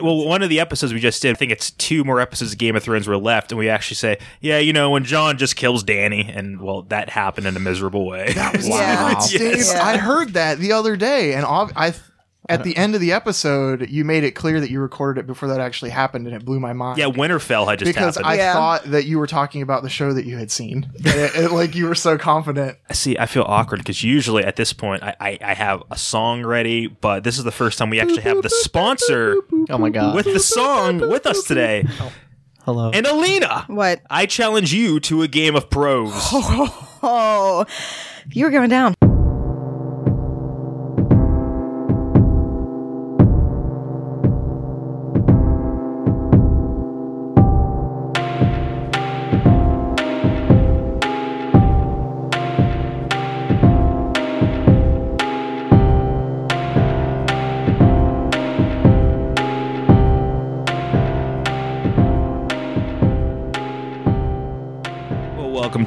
[0.00, 2.58] Well, one of the episodes we just did, I think it's two more episodes of
[2.58, 5.56] Game of Thrones were left, and we actually say, yeah, you know, when Jon just
[5.56, 8.32] kills Dany, and well, that happened in a miserable way.
[8.34, 9.08] That was Wow.
[9.10, 9.40] nuts, dude.
[9.40, 9.72] Yes.
[9.74, 9.84] Yeah.
[9.84, 11.94] I heard that the other day, and I
[12.48, 15.48] at the end of the episode, you made it clear that you recorded it before
[15.48, 16.98] that actually happened, and it blew my mind.
[16.98, 18.26] yeah, Winterfell had just because happened.
[18.32, 18.52] I Yeah.
[18.54, 20.90] thought that you were talking about the show that you had seen.
[20.96, 22.78] It- it- like you were so confident.
[22.92, 26.44] See, I feel awkward because usually at this point I, I, I have a song
[26.44, 29.36] ready, but this is the first time we actually have the sponsor
[29.70, 30.14] Oh my god.
[30.14, 31.84] with the song with us today.
[32.64, 32.90] Hello.
[32.92, 34.02] And Alina, What?
[34.10, 36.12] I challenge you to a game of pros.
[37.00, 37.64] Oh,
[38.32, 38.94] you're going down.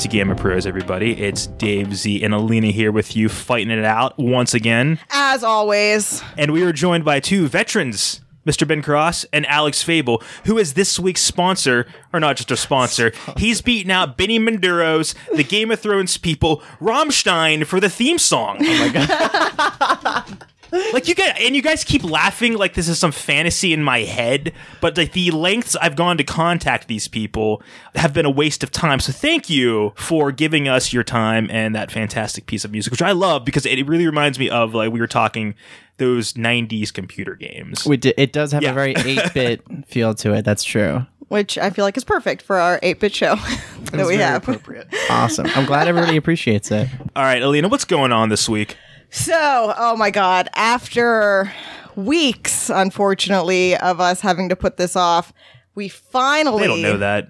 [0.02, 1.12] To Game of Pros, everybody.
[1.22, 4.98] It's Dave Z and Alina here with you, fighting it out once again.
[5.12, 6.24] As always.
[6.38, 8.68] And we are joined by two veterans, Mr.
[8.68, 13.12] Ben Cross and Alex Fable, who is this week's sponsor, or not just a sponsor.
[13.38, 18.58] He's beaten out Benny Maduro's The Game of Thrones people, Rammstein, for the theme song.
[18.60, 20.46] Oh my god.
[20.94, 24.00] Like you guys, and you guys keep laughing like this is some fantasy in my
[24.00, 27.62] head, but like the lengths I've gone to contact these people
[27.96, 29.00] have been a waste of time.
[29.00, 33.02] So thank you for giving us your time and that fantastic piece of music, which
[33.02, 35.56] I love because it really reminds me of like we were talking
[35.98, 37.86] those '90s computer games.
[37.86, 38.72] we di- it does have Yeah.
[38.72, 40.44] a very 8-bit feel to it.
[40.46, 41.06] That's true.
[41.28, 44.18] Which I feel like is perfect for our 8 bit show that It's we very
[44.18, 44.42] have.
[44.42, 44.88] appropriate.
[45.10, 45.48] Awesome.
[45.56, 46.90] I'm glad everybody appreciates it.
[47.16, 48.78] All right, Alina, what's going on this week?
[49.12, 51.52] So, oh my God, after
[51.98, 55.34] weeks, unfortunately, of us having to put this off,
[55.76, 56.62] we finally.
[56.62, 57.28] They don't know that,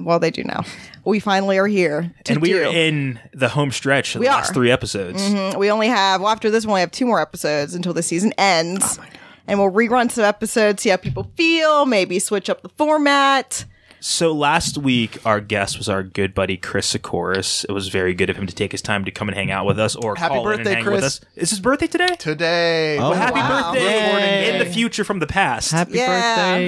[0.00, 0.64] Well, they do now.
[1.04, 2.12] We finally are here.
[2.28, 2.62] And we do.
[2.64, 4.54] are in the home stretch of the We last are.
[4.54, 5.22] three episodes.
[5.22, 5.56] Mm-hmm.
[5.58, 8.32] We only have, well, after this one, we have two more episodes until the season
[8.36, 8.98] ends.
[9.00, 9.04] Oh
[9.48, 13.64] and we'll rerun some episodes, see how people feel, maybe switch up the format.
[14.08, 17.64] So last week, our guest was our good buddy Chris Sikoris.
[17.68, 19.66] It was very good of him to take his time to come and hang out
[19.66, 21.20] with us, or Happy call in birthday, and hang with us.
[21.34, 22.14] Is his birthday today?
[22.16, 23.72] Today, Oh, Well, happy wow.
[23.72, 24.52] birthday Yay.
[24.52, 25.72] in the future from the past.
[25.72, 26.06] Happy Yeah.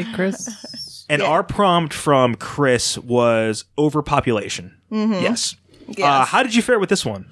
[0.01, 1.05] birthday, Chris.
[1.09, 4.75] and our prompt from Chris was overpopulation.
[4.91, 5.55] Yes.
[5.89, 6.29] Uh, Yes.
[6.31, 7.27] how did you fare with this one?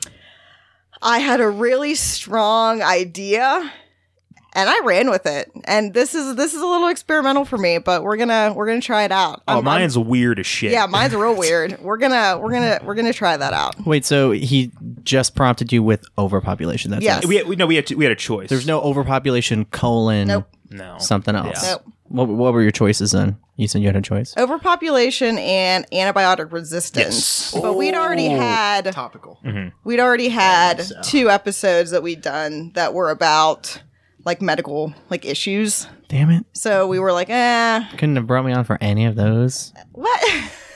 [1.03, 3.73] I had a really strong idea
[4.57, 5.53] and I ran with it.
[5.67, 8.81] And this is this is a little experimental for me, but we're gonna we're gonna
[8.81, 9.43] try it out.
[9.47, 10.73] Oh, I'm- I'm- mine's weird as shit.
[10.73, 11.79] yeah, mine's real weird.
[11.81, 13.87] We're gonna we're gonna we're gonna try that out.
[13.87, 14.73] Wait, so he
[15.05, 16.91] just prompted you with overpopulation.
[16.91, 17.23] That's Yes.
[17.25, 17.29] it.
[17.29, 18.49] we, we no, we had we had a choice.
[18.49, 20.49] There's no overpopulation colon Nope.
[20.71, 21.63] no something else.
[21.63, 21.73] Yeah.
[21.73, 21.83] Nope.
[22.09, 23.37] What, what were your choices then?
[23.57, 24.33] You said you had a choice.
[24.37, 27.53] Overpopulation and antibiotic resistance.
[27.53, 27.61] Yes.
[27.61, 29.41] But we'd already had topical.
[29.45, 29.69] Mm-hmm.
[29.85, 33.83] we'd already had two episodes that we'd done that were about
[34.27, 35.87] like medical like issues.
[36.09, 36.45] Damn it.
[36.53, 39.73] So we were like, eh, Couldn't have brought me on for any of those.
[39.93, 40.21] what?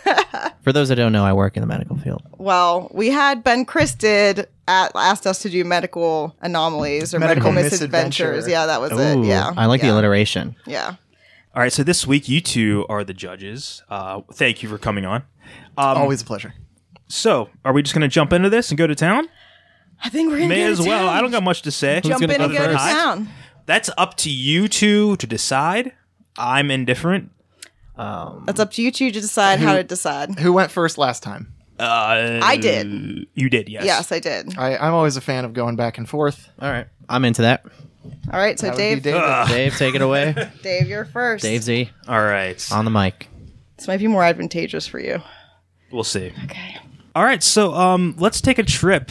[0.62, 2.22] For those that don't know, I work in the medical field.
[2.36, 7.50] Well, we had Ben Chris did at, asked us to do medical anomalies or medical,
[7.52, 8.44] Medical misadventures.
[8.46, 8.50] misadventure.
[8.50, 9.24] Yeah, that was it.
[9.24, 10.56] Yeah, I like the alliteration.
[10.66, 10.96] Yeah.
[11.54, 13.82] All right, so this week you two are the judges.
[13.88, 15.22] Uh, thank you for coming on.
[15.78, 16.54] Um, Always a pleasure.
[17.08, 19.28] So, are we just going to jump into this and go to town?
[20.02, 21.06] I think we're gonna May go as to well.
[21.06, 21.16] town.
[21.16, 22.00] I don't got much to say.
[22.00, 22.84] jump gonna in go and go to first?
[22.84, 23.28] town.
[23.66, 25.92] That's up to you two to decide.
[26.38, 27.30] I'm indifferent.
[27.96, 30.38] That's up to you two to decide how to decide.
[30.38, 31.52] Who went first last time?
[31.78, 33.26] Uh, I did.
[33.34, 33.84] You did, yes.
[33.84, 34.58] Yes, I did.
[34.58, 36.48] I, I'm always a fan of going back and forth.
[36.60, 36.86] All right.
[37.08, 37.64] I'm into that.
[38.32, 39.48] All right, so That would be Dave, David.
[39.48, 40.34] Dave, take it away.
[40.62, 41.42] Dave, you're first.
[41.42, 42.66] Dave Z All right.
[42.72, 43.28] on the mic.
[43.76, 45.20] This might be more advantageous for you.
[45.90, 46.32] We'll see.
[46.44, 46.76] Okay.
[47.14, 49.10] All right, so um, let's take a trip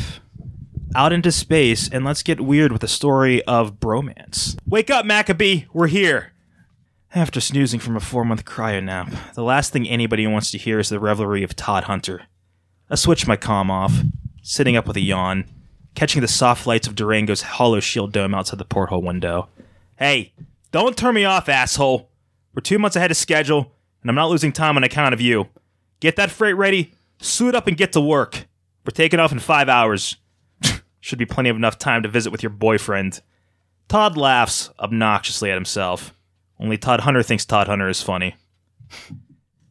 [0.95, 4.57] out into space and let's get weird with a story of bromance.
[4.67, 5.65] Wake up, Maccabee.
[5.73, 6.33] We're here.
[7.13, 10.79] After snoozing from a four month cryo nap, the last thing anybody wants to hear
[10.79, 12.23] is the revelry of Todd Hunter.
[12.89, 13.93] I switched my comm off,
[14.41, 15.45] sitting up with a yawn,
[15.95, 19.49] catching the soft lights of Durango's hollow shield dome outside the porthole window.
[19.97, 20.33] Hey,
[20.71, 22.09] don't turn me off, asshole.
[22.53, 23.71] We're two months ahead of schedule,
[24.01, 25.49] and I'm not losing time on account of you.
[25.99, 28.47] Get that freight ready, suit up, and get to work.
[28.85, 30.15] We're taking off in five hours.
[31.09, 33.21] Should be plenty of enough time to visit with your boyfriend.
[33.87, 36.13] Todd laughs obnoxiously at himself.
[36.59, 38.35] Only Todd Hunter thinks Todd Hunter is funny.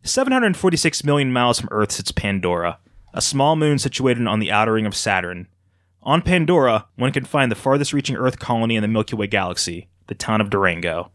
[0.03, 2.81] 746 million miles from Earth sits Pandora,
[3.15, 5.47] a small moon situated on the outer ring of Saturn.
[6.03, 9.89] On Pandora, one can find the farthest reaching Earth colony in the Milky Way galaxy,
[10.09, 11.13] the town of Durango.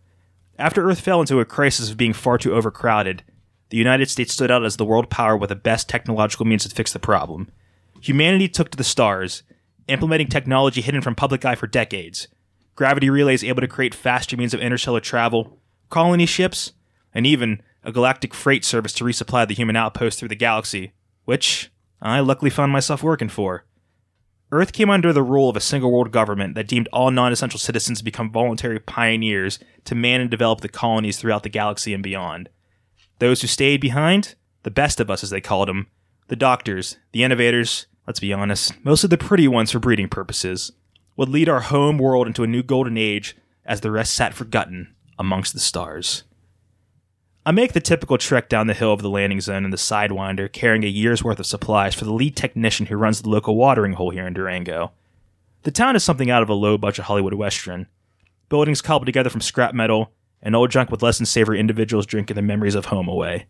[0.58, 3.24] After Earth fell into a crisis of being far too overcrowded,
[3.72, 6.74] the United States stood out as the world power with the best technological means to
[6.74, 7.52] fix the problem.
[8.00, 9.44] Humanity took to the stars,
[9.88, 12.27] implementing technology hidden from public eye for decades.
[12.75, 15.59] Gravity relays able to create faster means of interstellar travel,
[15.89, 16.74] colony ships,
[17.13, 20.94] and even a galactic freight service to resupply the human outpost through the galaxy,
[21.25, 21.71] which
[22.01, 23.65] I luckily found myself working for.
[24.51, 27.59] Earth came under the rule of a single world government that deemed all non essential
[27.59, 32.03] citizens to become voluntary pioneers to man and develop the colonies throughout the galaxy and
[32.03, 32.50] beyond.
[33.19, 35.88] Those who stayed behind, the best of us as they called them,
[36.27, 40.71] the doctors, the innovators, let's be honest, mostly the pretty ones for breeding purposes,
[41.15, 43.35] would lead our home world into a new golden age
[43.65, 46.23] as the rest sat forgotten amongst the stars.
[47.45, 50.51] I make the typical trek down the hill of the landing zone in the Sidewinder,
[50.51, 53.94] carrying a year's worth of supplies for the lead technician who runs the local watering
[53.94, 54.91] hole here in Durango.
[55.63, 57.88] The town is something out of a low budget Hollywood Western.
[58.47, 60.11] Buildings cobbled together from scrap metal,
[60.41, 63.47] and old junk with less than savory individuals drinking the memories of home away.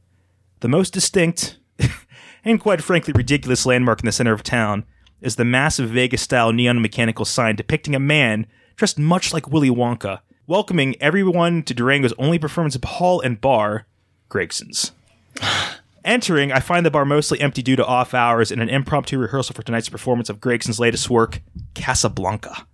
[0.61, 1.57] The most distinct,
[2.43, 4.85] and quite frankly ridiculous landmark in the center of town
[5.21, 8.45] is the massive Vegas style neon mechanical sign depicting a man
[8.75, 13.85] dressed much like Willy Wonka welcoming everyone to Durango's only performance hall and bar,
[14.29, 14.91] Gregson's.
[16.05, 19.55] Entering, I find the bar mostly empty due to off hours and an impromptu rehearsal
[19.55, 21.41] for tonight's performance of Gregson's latest work,
[21.75, 22.67] Casablanca.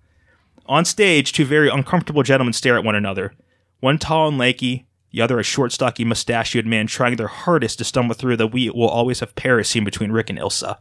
[0.65, 3.33] On stage, two very uncomfortable gentlemen stare at one another.
[3.81, 7.83] One tall and lanky, the other a short, stocky, mustachioed man trying their hardest to
[7.83, 10.77] stumble through the We Will Always Have Paris scene between Rick and Ilsa.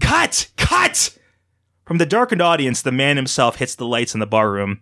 [0.00, 0.50] Cut!
[0.56, 1.16] Cut!
[1.84, 4.80] From the darkened audience, the man himself hits the lights in the barroom.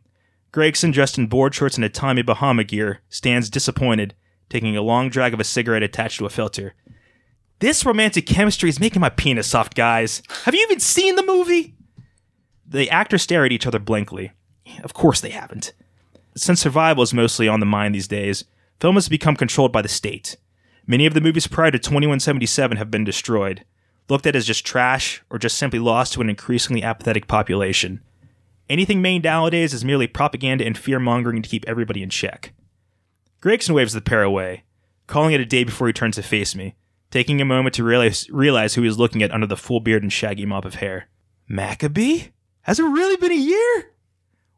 [0.52, 4.14] Gregson, dressed in board shorts and a Tommy Bahama gear, stands disappointed,
[4.48, 6.74] taking a long drag of a cigarette attached to a filter.
[7.58, 10.22] This romantic chemistry is making my penis soft, guys.
[10.44, 11.74] Have you even seen the movie?
[12.66, 14.32] The actors stare at each other blankly.
[14.82, 15.72] Of course they haven't.
[16.36, 18.44] Since survival is mostly on the mind these days,
[18.82, 20.36] film has become controlled by the state.
[20.88, 23.64] Many of the movies prior to 2177 have been destroyed,
[24.08, 28.00] looked at as just trash, or just simply lost to an increasingly apathetic population.
[28.68, 32.54] Anything made nowadays is merely propaganda and fear mongering to keep everybody in check.
[33.40, 34.64] Gregson waves the pair away,
[35.06, 36.74] calling it a day before he turns to face me,
[37.12, 40.02] taking a moment to realize, realize who he is looking at under the full beard
[40.02, 41.06] and shaggy mop of hair.
[41.46, 42.30] Maccabee?
[42.62, 43.92] Has it really been a year?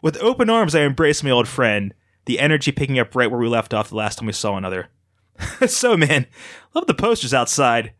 [0.00, 1.93] With open arms, I embrace my old friend,
[2.26, 4.88] the energy picking up right where we left off the last time we saw another.
[5.67, 6.26] so, man,
[6.75, 7.93] love the posters outside.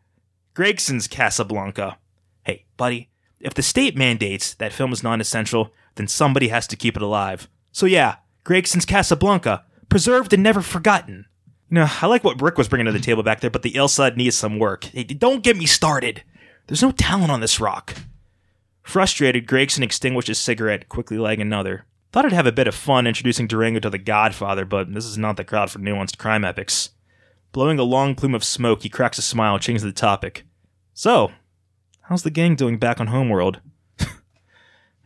[0.53, 1.97] Gregson's Casablanca.
[2.43, 6.75] Hey, buddy, if the state mandates that film is non essential, then somebody has to
[6.75, 7.49] keep it alive.
[7.71, 11.25] So yeah, Gregson's Casablanca, preserved and never forgotten.
[11.69, 13.73] You know, I like what Rick was bringing to the table back there, but the
[13.73, 14.85] Ilsa needs some work.
[14.85, 16.23] Hey, don't get me started.
[16.67, 17.95] There's no talent on this rock.
[18.83, 21.85] Frustrated, Gregson extinguished his cigarette, quickly lighting another.
[22.15, 25.17] Thought I'd have a bit of fun introducing Durango to the Godfather, but this is
[25.17, 26.91] not the crowd for nuanced crime epics.
[27.51, 30.45] Blowing a long plume of smoke, he cracks a smile and changes the topic.
[30.93, 31.33] So,
[32.03, 33.59] how's the gang doing back on Homeworld?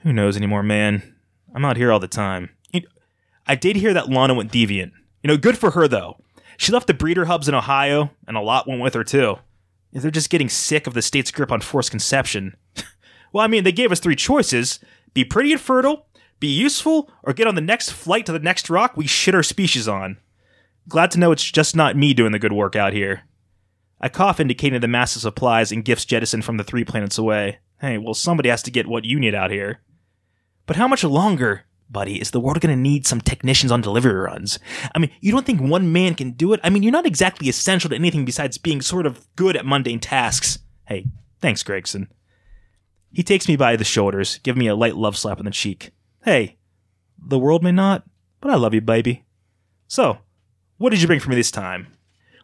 [0.02, 1.16] Who knows anymore, man?
[1.56, 2.52] I'm out here all the time.
[2.72, 2.90] You know,
[3.48, 4.92] I did hear that Lana went deviant.
[5.24, 6.18] You know, good for her though.
[6.58, 9.40] She left the breeder hubs in Ohio, and a lot went with her too.
[9.92, 12.56] They're just getting sick of the state's grip on forced conception.
[13.34, 14.80] well, I mean, they gave us three choices:
[15.16, 16.06] be pretty and fertile,
[16.40, 19.44] be useful, or get on the next flight to the next rock we shit our
[19.44, 20.18] species on.
[20.88, 23.24] Glad to know it's just not me doing the good work out here.
[24.02, 27.60] I cough, indicating the massive supplies and gifts jettisoned from the three planets away.
[27.82, 29.82] Hey, well, somebody has to get what you need out here.
[30.66, 34.14] But how much longer, buddy, is the world going to need some technicians on delivery
[34.14, 34.58] runs?
[34.96, 36.60] I mean, you don't think one man can do it?
[36.64, 40.00] I mean, you're not exactly essential to anything besides being sort of good at mundane
[40.00, 40.60] tasks.
[40.88, 41.06] Hey,
[41.40, 42.08] thanks, Gregson.
[43.12, 45.92] He takes me by the shoulders, giving me a light love slap on the cheek.
[46.24, 46.58] Hey,
[47.18, 48.04] the world may not,
[48.42, 49.24] but I love you, baby.
[49.88, 50.20] So,
[50.78, 51.88] what did you bring for me this time?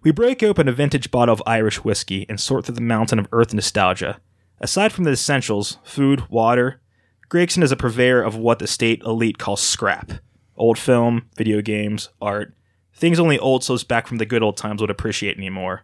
[0.01, 3.27] We break open a vintage bottle of Irish whiskey and sort through the mountain of
[3.31, 4.21] earth nostalgia.
[4.61, 6.79] Aside from the essentials food, water,
[7.27, 10.13] Gregson is a purveyor of what the state elite calls scrap
[10.57, 12.53] old film, video games, art,
[12.93, 15.83] things only old souls back from the good old times would appreciate anymore.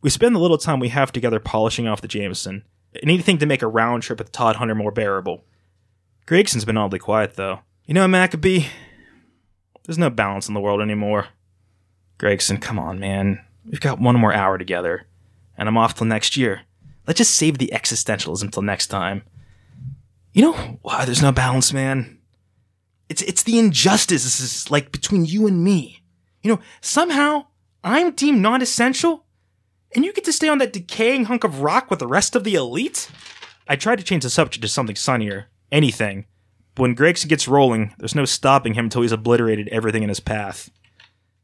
[0.00, 2.64] We spend the little time we have together polishing off the Jameson,
[3.02, 5.44] anything to make a round trip with Todd Hunter more bearable.
[6.26, 7.60] Gregson's been oddly quiet, though.
[7.86, 8.66] You know, Maccabee,
[9.84, 11.28] there's no balance in the world anymore.
[12.18, 13.44] Gregson, come on, man.
[13.64, 15.06] We've got one more hour together,
[15.56, 16.62] and I'm off till next year.
[17.06, 19.22] Let's just save the existentialism till next time.
[20.32, 22.18] You know why there's no balance, man?
[23.08, 26.02] It's it's the injustices like between you and me.
[26.42, 27.46] You know, somehow
[27.84, 29.24] I'm deemed non-essential,
[29.94, 32.44] and you get to stay on that decaying hunk of rock with the rest of
[32.44, 33.08] the elite.
[33.68, 36.26] I tried to change the subject to something sunnier, anything.
[36.74, 40.20] But when Gregson gets rolling, there's no stopping him until he's obliterated everything in his
[40.20, 40.70] path.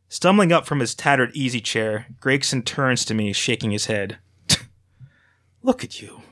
[0.08, 4.18] Stumbling up from his tattered easy chair, Gregson turns to me, shaking his head.
[5.62, 6.22] Look at you.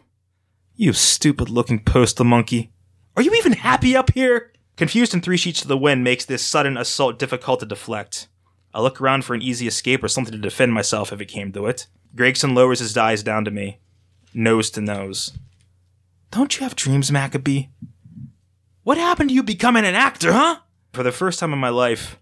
[0.76, 2.73] You stupid looking postal monkey.
[3.16, 4.52] Are you even happy up here?
[4.76, 8.28] Confused and three sheets to the wind makes this sudden assault difficult to deflect.
[8.73, 11.52] I look around for an easy escape or something to defend myself if it came
[11.52, 11.87] to it.
[12.14, 13.80] Gregson lowers his eyes down to me,
[14.32, 15.37] nose to nose.
[16.30, 17.68] Don't you have dreams, Maccabee?
[18.84, 20.60] What happened to you becoming an actor, huh?
[20.92, 22.18] For the first time in my life,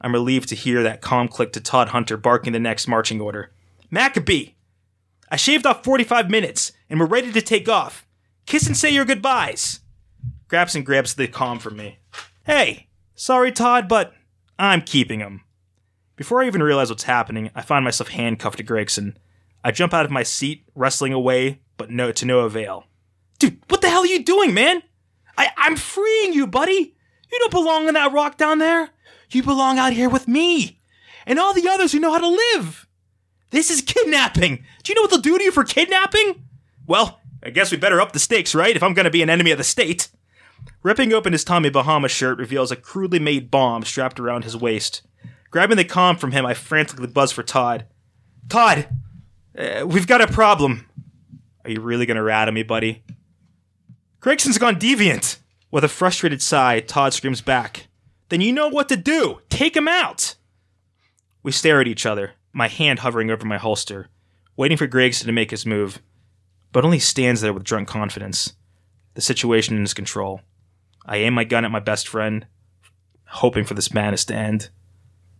[0.00, 3.52] I'm relieved to hear that calm click to Todd Hunter barking the next marching order.
[3.90, 4.54] Maccabee!
[5.30, 8.06] I shaved off 45 minutes, and we're ready to take off.
[8.46, 9.80] Kiss and say your goodbyes.
[10.48, 11.98] Gregson grabs the comm from me.
[12.44, 14.14] Hey, sorry, Todd, but
[14.58, 15.42] I'm keeping him.
[16.16, 19.18] Before I even realize what's happening, I find myself handcuffed to Gregson.
[19.62, 22.86] I jump out of my seat, wrestling away, but no to no avail.
[23.40, 24.82] Dude, what the hell are you doing, man?
[25.36, 26.94] I, I'm freeing you, buddy.
[27.32, 28.90] You don't belong in that rock down there.
[29.32, 30.80] You belong out here with me
[31.26, 32.86] and all the others who know how to live.
[33.50, 34.64] This is kidnapping.
[34.82, 36.46] Do you know what they'll do to you for kidnapping?
[36.86, 38.76] Well, I guess we better up the stakes, right?
[38.76, 40.08] If I'm going to be an enemy of the state.
[40.82, 45.02] Ripping open his Tommy Bahama shirt reveals a crudely made bomb strapped around his waist.
[45.50, 47.86] Grabbing the comm from him, I frantically buzz for Todd.
[48.48, 48.88] Todd,
[49.56, 50.86] uh, we've got a problem.
[51.64, 53.02] Are you really gonna rat at me, buddy?
[54.20, 55.38] Gregson's gone deviant.
[55.70, 57.86] With a frustrated sigh, Todd screams back.
[58.28, 59.40] Then you know what to do.
[59.48, 60.34] Take him out.
[61.42, 64.08] We stare at each other, my hand hovering over my holster,
[64.56, 66.02] waiting for Gregson to make his move,
[66.70, 68.54] but only stands there with drunk confidence.
[69.14, 70.42] The situation in his control.
[71.06, 72.46] I aim my gun at my best friend,
[73.26, 74.68] hoping for this madness to end.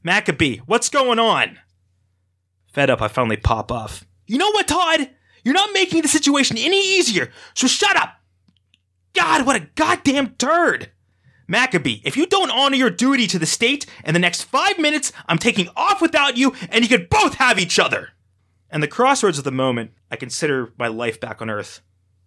[0.02, 1.58] Maccabee, what's going on?
[2.72, 4.06] Fed up, I finally pop off.
[4.26, 5.10] You know what, Todd?
[5.44, 8.19] You're not making the situation any easier, so shut up!
[9.12, 10.90] God, what a goddamn turd!
[11.48, 15.12] Maccabee, if you don't honor your duty to the state, in the next five minutes,
[15.26, 18.10] I'm taking off without you, and you could both have each other!
[18.70, 21.80] And the crossroads of the moment, I consider my life back on Earth.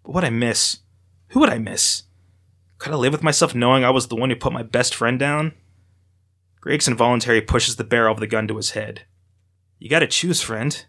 [0.04, 0.80] But what I miss?
[1.30, 2.04] Who would I miss?
[2.80, 5.18] Could I live with myself knowing I was the one who put my best friend
[5.18, 5.54] down?
[6.60, 9.04] Gregson involuntarily pushes the barrel of the gun to his head.
[9.80, 10.86] You gotta choose, friend.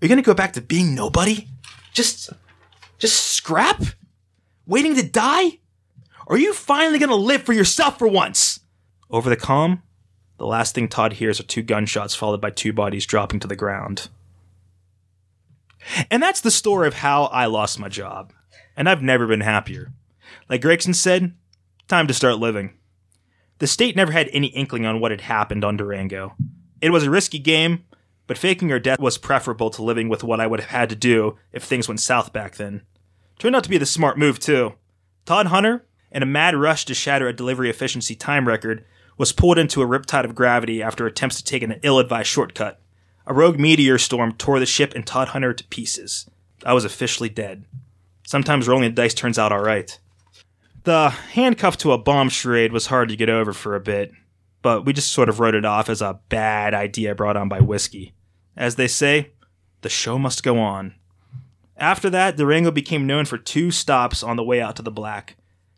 [0.00, 1.48] Are you gonna go back to being nobody?
[1.92, 2.30] Just.
[2.98, 3.82] just scrap?
[4.72, 5.58] Waiting to die?
[6.28, 8.60] Are you finally gonna live for yourself for once?
[9.10, 9.82] Over the comm,
[10.38, 13.54] the last thing Todd hears are two gunshots followed by two bodies dropping to the
[13.54, 14.08] ground.
[16.10, 18.32] And that's the story of how I lost my job.
[18.74, 19.92] And I've never been happier.
[20.48, 21.34] Like Gregson said,
[21.86, 22.72] time to start living.
[23.58, 26.34] The state never had any inkling on what had happened on Durango.
[26.80, 27.84] It was a risky game,
[28.26, 30.96] but faking your death was preferable to living with what I would have had to
[30.96, 32.86] do if things went south back then.
[33.42, 34.74] Turned out to be the smart move, too.
[35.24, 38.84] Todd Hunter, in a mad rush to shatter a delivery efficiency time record,
[39.18, 42.80] was pulled into a riptide of gravity after attempts to take an ill advised shortcut.
[43.26, 46.30] A rogue meteor storm tore the ship and Todd Hunter to pieces.
[46.64, 47.64] I was officially dead.
[48.24, 49.98] Sometimes rolling the dice turns out alright.
[50.84, 54.12] The handcuff to a bomb charade was hard to get over for a bit,
[54.62, 57.58] but we just sort of wrote it off as a bad idea brought on by
[57.58, 58.14] whiskey.
[58.56, 59.32] As they say,
[59.80, 60.94] the show must go on.
[61.76, 65.36] After that, Durango became known for two stops on the way out to the black.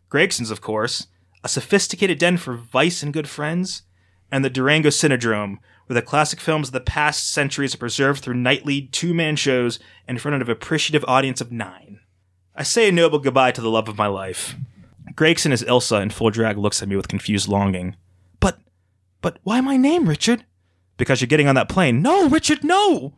[0.09, 1.07] Gregson's, of course,
[1.43, 3.83] a sophisticated den for vice and good friends,
[4.31, 8.33] and the Durango Cinedrome, where the classic films of the past centuries are preserved through
[8.33, 11.99] nightly two man shows in front of an appreciative audience of nine.
[12.55, 14.55] I say a noble goodbye to the love of my life.
[15.15, 17.95] Gregson as Ilsa in full drag looks at me with confused longing.
[18.39, 18.59] But,
[19.21, 20.45] but why my name, Richard?
[20.97, 22.01] Because you're getting on that plane.
[22.01, 23.13] No, Richard, no!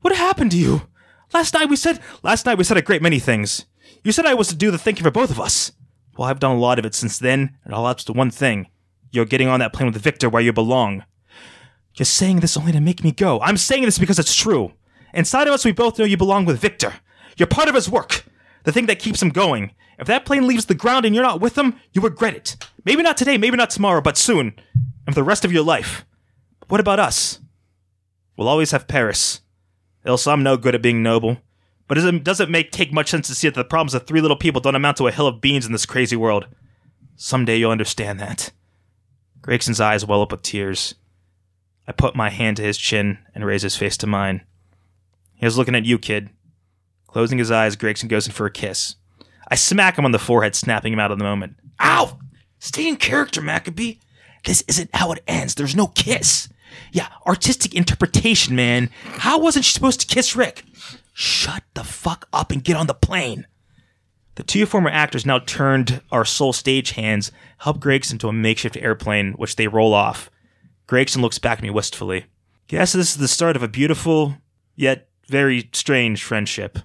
[0.00, 0.82] What happened to you?
[1.32, 3.66] Last night we said, last night we said a great many things.
[4.02, 5.72] You said I was to do the thinking for both of us.
[6.16, 8.30] Well, I've done a lot of it since then, and it all ups to one
[8.30, 8.68] thing.
[9.10, 11.04] You're getting on that plane with Victor where you belong.
[11.94, 13.40] You're saying this only to make me go.
[13.40, 14.72] I'm saying this because it's true.
[15.14, 16.94] Inside of us, we both know you belong with Victor.
[17.36, 18.24] You're part of his work,
[18.64, 19.72] the thing that keeps him going.
[19.98, 22.56] If that plane leaves the ground and you're not with him, you regret it.
[22.84, 24.54] Maybe not today, maybe not tomorrow, but soon,
[25.06, 26.04] and for the rest of your life.
[26.60, 27.40] But what about us?
[28.36, 29.40] We'll always have Paris.
[30.08, 31.36] Ilsa, I'm no good at being noble.
[31.86, 34.36] But it doesn't make take much sense to see that the problems of three little
[34.36, 36.46] people don't amount to a hill of beans in this crazy world.
[37.16, 38.50] Someday you'll understand that.
[39.40, 40.94] Gregson's eyes well up with tears.
[41.86, 44.42] I put my hand to his chin and raise his face to mine.
[45.34, 46.30] He was looking at you, kid.
[47.06, 48.96] Closing his eyes, Gregson goes in for a kiss.
[49.50, 51.56] I smack him on the forehead, snapping him out of the moment.
[51.80, 52.18] Ow!
[52.58, 53.94] Stay in character, Maccabee.
[54.44, 55.54] This isn't how it ends.
[55.54, 56.48] There's no kiss.
[56.92, 58.90] Yeah, artistic interpretation, man.
[59.04, 60.64] How wasn't she supposed to kiss Rick?
[61.12, 63.46] Shut the fuck up and get on the plane.
[64.36, 68.76] The two former actors now turned our sole stage hands, help Gregson to a makeshift
[68.76, 70.30] airplane, which they roll off.
[70.86, 72.26] Gregson looks back at me wistfully.
[72.68, 74.36] Guess this is the start of a beautiful,
[74.76, 76.78] yet very strange friendship.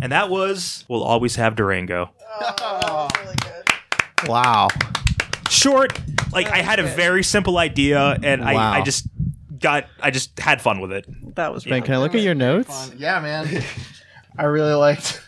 [0.00, 2.10] And that was We'll Always Have Durango.
[2.40, 3.08] Oh,
[4.26, 4.68] wow.
[5.52, 5.98] Short,
[6.32, 8.48] like I had a very simple idea and Wow.
[8.72, 9.06] I, I just
[9.58, 11.06] got I just had fun with it.
[11.36, 12.68] That was Ben, can I look at your notes?
[12.88, 12.96] Fun.
[12.98, 13.62] Yeah, man.
[14.38, 15.20] I really liked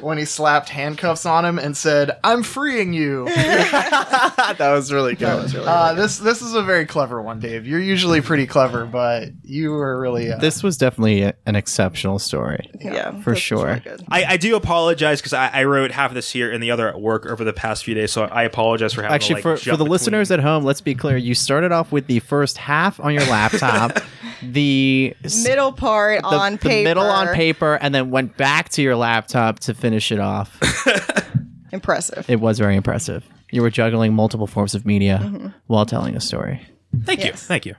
[0.00, 3.24] when he slapped handcuffs on him and said, "I'm freeing you."
[3.80, 5.26] that was really good.
[5.28, 7.66] That was really Uh, this this is a very clever one, Dave.
[7.66, 10.32] You're usually pretty clever, but you were really.
[10.32, 12.70] Uh, This was definitely a- an exceptional story.
[12.80, 13.80] yeah, for sure.
[13.84, 14.04] really.
[14.08, 16.88] I, I do apologize because I, I wrote half of this here and the other
[16.88, 19.58] at work over the past few days, so I apologize for having Actually, to, like,
[19.58, 19.90] for, for the between.
[19.90, 21.16] listeners at home, let's be clear.
[21.16, 24.00] You started off with the first half on your laptop,
[24.42, 26.84] the Middle part the, on the paper.
[26.88, 30.58] middle on paper, and then went back to your laptop to finish it off.
[31.72, 32.28] Impressive.
[32.28, 33.24] it was very impressive.
[33.50, 35.48] You were juggling multiple forms of media Mm-hmm.
[35.68, 36.60] while telling a story.
[37.04, 37.46] Thank you, Yes.
[37.46, 37.74] thank you.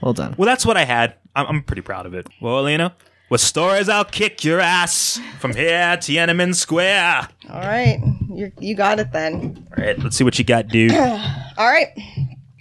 [0.00, 0.34] Well done.
[0.38, 1.14] Well, that's what I had.
[1.34, 2.26] I'm, I'm pretty proud of it.
[2.40, 2.94] Well, Alina,
[3.28, 7.28] with stories, I'll kick your ass from here to Tiananmen Square.
[7.50, 7.98] All right,
[8.30, 9.66] you you got it then.
[9.76, 10.92] All right, let's see what you got, dude.
[11.58, 11.88] All right.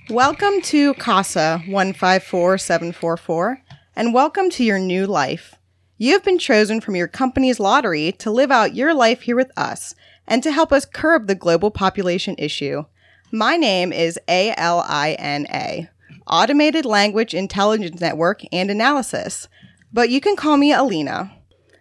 [0.10, 3.62] Welcome to CASA 154744
[3.96, 5.56] and welcome to your new life.
[5.98, 9.50] You have been chosen from your company's lottery to live out your life here with
[9.58, 9.96] us
[10.28, 12.84] and to help us curb the global population issue.
[13.32, 15.90] My name is ALINA,
[16.28, 19.48] Automated Language Intelligence Network and Analysis,
[19.94, 21.32] but you can call me Alina.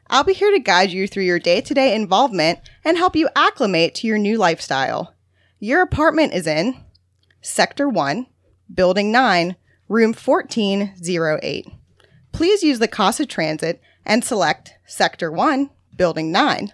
[0.09, 3.29] I'll be here to guide you through your day to day involvement and help you
[3.35, 5.13] acclimate to your new lifestyle.
[5.59, 6.77] Your apartment is in
[7.41, 8.27] Sector 1,
[8.73, 9.57] Building 9,
[9.89, 11.67] Room 1408.
[12.31, 16.73] Please use the CASA Transit and select Sector 1, Building 9.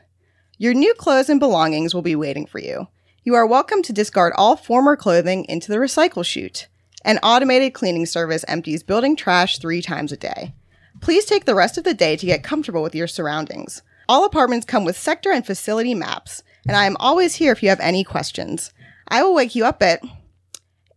[0.59, 2.89] Your new clothes and belongings will be waiting for you.
[3.23, 6.69] You are welcome to discard all former clothing into the recycle chute.
[7.05, 10.55] An automated cleaning service empties building trash three times a day.
[11.01, 13.83] Please take the rest of the day to get comfortable with your surroundings.
[14.09, 17.69] All apartments come with sector and facility maps, and I am always here if you
[17.69, 18.73] have any questions.
[19.09, 20.02] I will wake you up at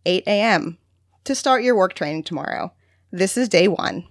[0.04, 0.78] 8 a.m.
[1.24, 2.72] to start your work training tomorrow.
[3.10, 4.06] This is day one.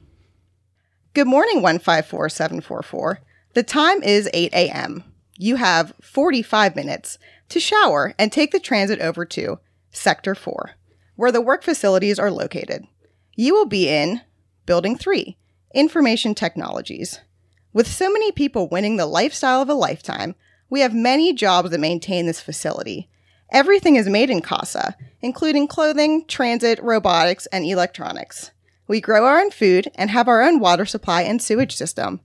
[1.16, 3.20] Good morning, 154744.
[3.54, 5.04] The time is 8 a.m.
[5.38, 9.60] You have 45 minutes to shower and take the transit over to
[9.92, 10.72] Sector 4,
[11.16, 12.88] where the work facilities are located.
[13.36, 14.22] You will be in
[14.66, 15.38] Building 3,
[15.76, 17.20] Information Technologies.
[17.74, 20.34] With so many people winning the lifestyle of a lifetime,
[20.68, 23.08] we have many jobs that maintain this facility.
[23.52, 28.50] Everything is made in CASA, including clothing, transit, robotics, and electronics.
[28.88, 32.20] We grow our own food and have our own water supply and sewage system.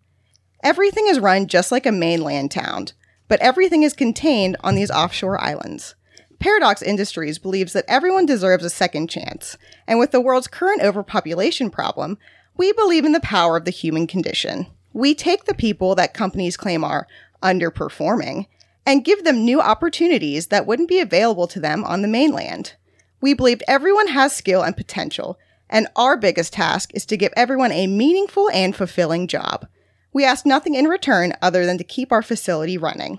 [0.63, 2.89] Everything is run just like a mainland town,
[3.29, 5.95] but everything is contained on these offshore islands.
[6.41, 11.71] Paradox Industries believes that everyone deserves a second chance, and with the world's current overpopulation
[11.71, 12.19] problem,
[12.57, 14.67] we believe in the power of the human condition.
[14.93, 17.07] We take the people that companies claim are
[17.43, 18.47] underperforming
[18.85, 22.75] and give them new opportunities that wouldn't be available to them on the mainland.
[23.21, 25.39] We believe everyone has skill and potential,
[25.71, 29.67] and our biggest task is to give everyone a meaningful and fulfilling job.
[30.13, 33.19] We ask nothing in return other than to keep our facility running.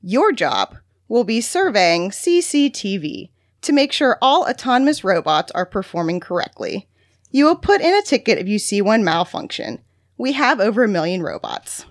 [0.00, 0.76] Your job
[1.08, 3.30] will be surveying CCTV
[3.62, 6.88] to make sure all autonomous robots are performing correctly.
[7.30, 9.82] You will put in a ticket if you see one malfunction.
[10.16, 11.84] We have over a million robots.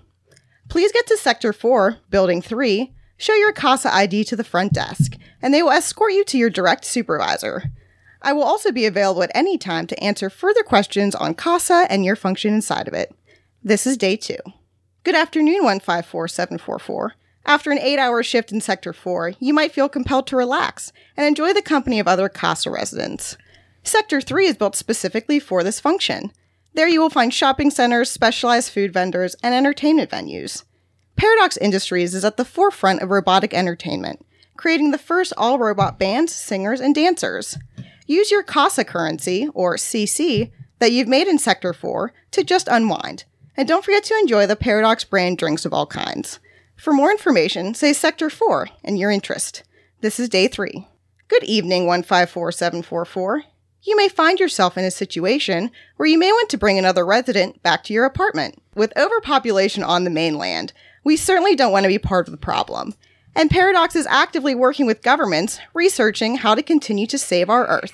[0.69, 5.15] Please get to Sector 4, Building 3, show your CASA ID to the front desk,
[5.41, 7.71] and they will escort you to your direct supervisor.
[8.21, 12.03] I will also be available at any time to answer further questions on CASA and
[12.03, 13.13] your function inside of it.
[13.63, 14.37] This is day two.
[15.03, 17.13] Good afternoon, 154744.
[17.45, 21.25] After an eight hour shift in Sector 4, you might feel compelled to relax and
[21.25, 23.37] enjoy the company of other CASA residents.
[23.83, 26.33] Sector 3 is built specifically for this function.
[26.73, 30.63] There you will find shopping centers, specialized food vendors, and entertainment venues.
[31.15, 34.25] Paradox Industries is at the forefront of robotic entertainment,
[34.57, 37.57] creating the first all robot bands, singers, and dancers.
[38.07, 43.25] Use your CASA currency, or CC, that you've made in Sector 4 to just unwind.
[43.57, 46.39] And don't forget to enjoy the Paradox brand drinks of all kinds.
[46.77, 49.63] For more information, say Sector 4 and your interest.
[49.99, 50.87] This is day 3.
[51.27, 53.43] Good evening, 154744.
[53.81, 57.61] You may find yourself in a situation where you may want to bring another resident
[57.61, 58.61] back to your apartment.
[58.73, 60.71] With overpopulation on the mainland,
[61.03, 62.93] we certainly don't want to be part of the problem.
[63.37, 67.93] And Paradox is actively working with governments researching how to continue to save our Earth.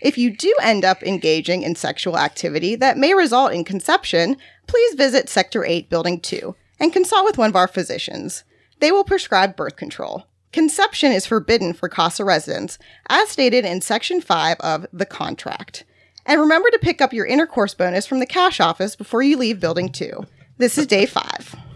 [0.00, 4.94] If you do end up engaging in sexual activity that may result in conception, please
[4.94, 8.42] visit Sector 8, Building 2, and consult with one of our physicians.
[8.80, 10.24] They will prescribe birth control.
[10.50, 12.76] Conception is forbidden for CASA residents,
[13.08, 15.84] as stated in Section 5 of the contract.
[16.26, 19.60] And remember to pick up your intercourse bonus from the cash office before you leave
[19.60, 20.26] Building 2.
[20.58, 21.71] This is day 5.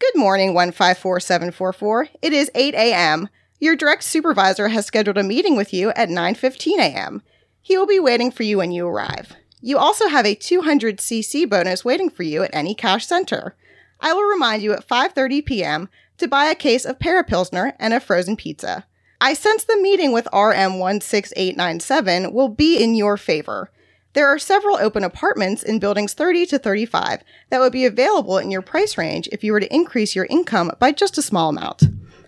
[0.00, 2.08] Good morning, 154744.
[2.22, 3.28] It is 8 a.m.
[3.58, 7.22] Your direct supervisor has scheduled a meeting with you at 9:15 a.m.
[7.60, 9.36] He will be waiting for you when you arrive.
[9.60, 13.54] You also have a 200cc bonus waiting for you at any cash center.
[14.00, 15.90] I will remind you at 5:30 p.m.
[16.16, 18.86] to buy a case of Parapilsner and a frozen pizza.
[19.20, 23.70] I sense the meeting with RM16897 will be in your favor.
[24.12, 28.50] There are several open apartments in buildings 30 to 35 that would be available in
[28.50, 31.84] your price range if you were to increase your income by just a small amount.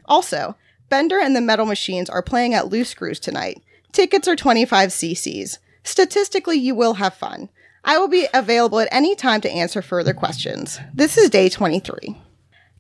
[0.07, 0.57] Also,
[0.89, 3.63] Bender and the Metal Machines are playing at Loose Screws tonight.
[3.91, 5.59] Tickets are 25 cc's.
[5.83, 7.49] Statistically, you will have fun.
[7.85, 10.79] I will be available at any time to answer further questions.
[10.95, 12.17] This is day 23.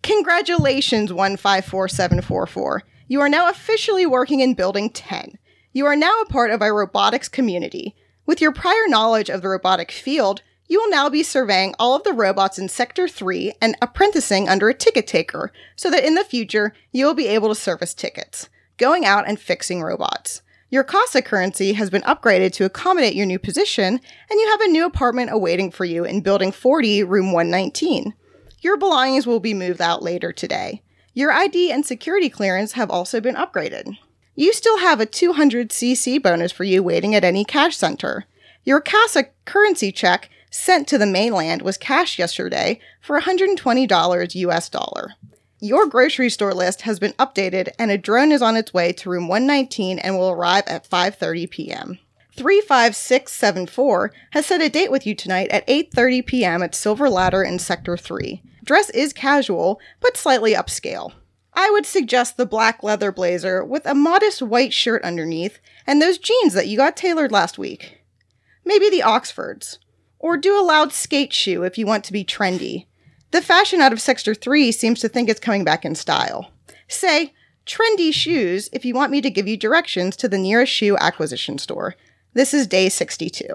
[0.02, 2.82] Congratulations, 154744.
[3.08, 5.38] You are now officially working in Building 10.
[5.72, 7.96] You are now a part of our robotics community.
[8.24, 12.04] With your prior knowledge of the robotic field, you will now be surveying all of
[12.04, 16.24] the robots in Sector 3 and apprenticing under a ticket taker so that in the
[16.24, 20.40] future you will be able to service tickets, going out and fixing robots.
[20.70, 24.68] Your CASA currency has been upgraded to accommodate your new position, and you have a
[24.68, 28.14] new apartment awaiting for you in Building 40, Room 119.
[28.61, 30.82] Your belongings will be moved out later today.
[31.12, 33.98] Your ID and security clearance have also been upgraded.
[34.34, 38.24] You still have a 200cc bonus for you waiting at any cash center.
[38.64, 45.14] Your CASA currency check sent to the mainland was cashed yesterday for $120 US dollar.
[45.60, 49.10] Your grocery store list has been updated and a drone is on its way to
[49.10, 51.98] room 119 and will arrive at 5:30 p.m.
[52.36, 56.62] 35674 has set a date with you tonight at 8:30 p.m.
[56.62, 58.42] at Silver Ladder in Sector 3.
[58.64, 61.12] Dress is casual, but slightly upscale.
[61.54, 66.18] I would suggest the black leather blazer with a modest white shirt underneath and those
[66.18, 68.00] jeans that you got tailored last week.
[68.64, 69.78] Maybe the Oxfords.
[70.18, 72.86] Or do a loud skate shoe if you want to be trendy.
[73.32, 76.50] The fashion out of Sector 3 seems to think it's coming back in style.
[76.86, 77.34] Say,
[77.66, 81.58] trendy shoes if you want me to give you directions to the nearest shoe acquisition
[81.58, 81.96] store.
[82.34, 83.46] This is day 62.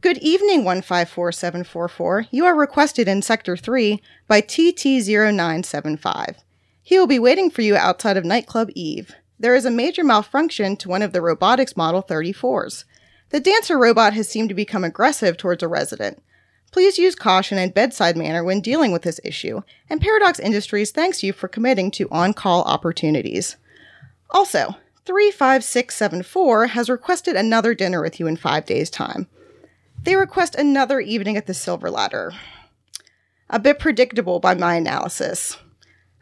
[0.00, 2.26] Good evening, 154744.
[2.30, 6.36] You are requested in Sector 3 by TT0975.
[6.82, 9.14] He will be waiting for you outside of Nightclub Eve.
[9.38, 12.84] There is a major malfunction to one of the robotics Model 34s.
[13.30, 16.22] The dancer robot has seemed to become aggressive towards a resident.
[16.72, 21.22] Please use caution and bedside manner when dealing with this issue, and Paradox Industries thanks
[21.22, 23.56] you for committing to on call opportunities.
[24.30, 29.26] Also, 35674 has requested another dinner with you in five days' time.
[30.02, 32.32] They request another evening at the Silver Ladder.
[33.48, 35.58] A bit predictable by my analysis.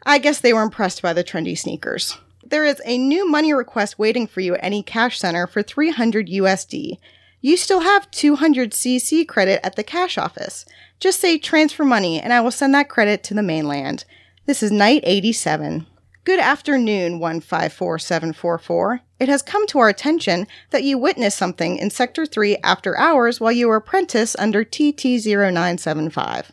[0.05, 2.17] I guess they were impressed by the trendy sneakers.
[2.43, 6.27] There is a new money request waiting for you at any cash center for 300
[6.27, 6.97] USD,
[7.41, 10.65] you still have 200cc credit at the cash office.
[10.99, 14.03] Just say transfer money and I will send that credit to the mainland.
[14.45, 15.85] This is night 87.
[16.25, 19.01] Good afternoon, 154744.
[19.21, 23.39] It has come to our attention that you witnessed something in Sector 3 after hours
[23.39, 26.47] while you were apprentice under TT0975.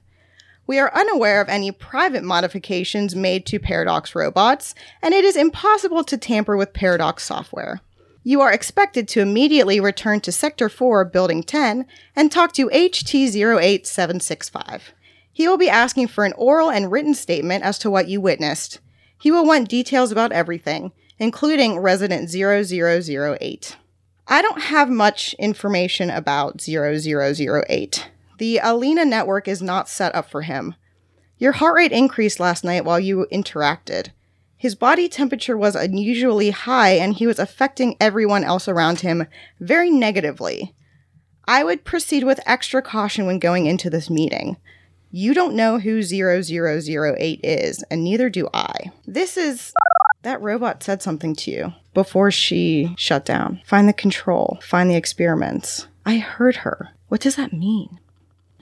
[0.67, 6.05] We are unaware of any private modifications made to Paradox robots, and it is impossible
[6.05, 7.81] to tamper with Paradox software.
[8.25, 14.81] You are expected to immediately return to Sector 4, Building 10, and talk to HT08765.
[15.33, 18.81] He will be asking for an oral and written statement as to what you witnessed.
[19.17, 23.77] He will want details about everything, including resident 0008.
[24.29, 28.11] I don't have much information about 0008.
[28.39, 30.75] The Alina network is not set up for him.
[31.39, 34.11] Your heart rate increased last night while you interacted.
[34.57, 39.27] His body temperature was unusually high and he was affecting everyone else around him
[39.61, 40.75] very negatively.
[41.47, 44.57] I would proceed with extra caution when going into this meeting.
[45.11, 48.91] You don't know who 0008 is, and neither do I.
[49.07, 49.73] This is.
[50.23, 53.61] That robot said something to you before she shut down.
[53.65, 55.87] Find the control, find the experiments.
[56.05, 56.91] I heard her.
[57.09, 58.01] What does that mean?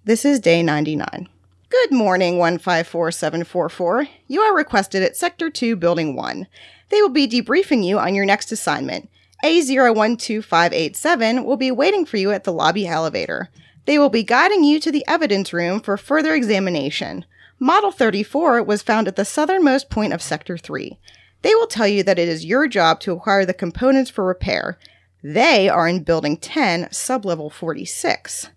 [0.06, 1.30] This is day 99.
[1.70, 4.06] Good morning, 154744.
[4.28, 6.46] You are requested at Sector 2, Building 1.
[6.90, 9.08] They will be debriefing you on your next assignment.
[9.42, 13.48] A012587 will be waiting for you at the lobby elevator.
[13.86, 17.24] They will be guiding you to the evidence room for further examination.
[17.58, 20.98] Model 34 was found at the southernmost point of Sector 3.
[21.40, 24.78] They will tell you that it is your job to acquire the components for repair.
[25.22, 28.50] They are in Building 10, sublevel 46.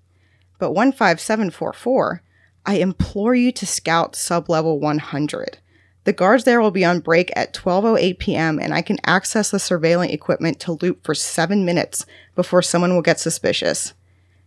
[0.60, 2.22] But 15744
[2.66, 5.58] I implore you to scout sublevel 100.
[6.04, 8.60] The guards there will be on break at 12:08 p.m.
[8.60, 13.02] and I can access the surveilling equipment to loop for 7 minutes before someone will
[13.02, 13.94] get suspicious.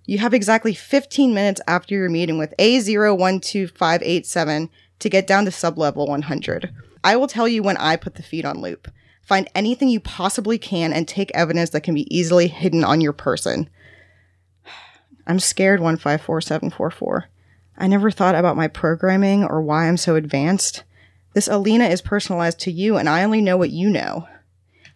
[0.07, 4.69] You have exactly 15 minutes after your meeting with A012587
[4.99, 6.75] to get down to sublevel 100.
[7.05, 8.91] I will tell you when I put the feed on loop.
[9.23, 13.13] Find anything you possibly can and take evidence that can be easily hidden on your
[13.13, 13.71] person.
[15.27, 17.29] I'm scared 154744.
[17.79, 20.85] I never thought about my programming or why I'm so advanced.
[21.33, 24.29] This Alina is personalized to you, and I only know what you know.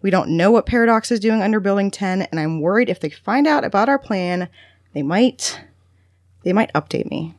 [0.02, 3.08] We don't know what Paradox is doing under Building 10, and I'm worried if they
[3.08, 4.48] find out about our plan,
[4.92, 5.60] they might.
[6.42, 7.34] They might update me.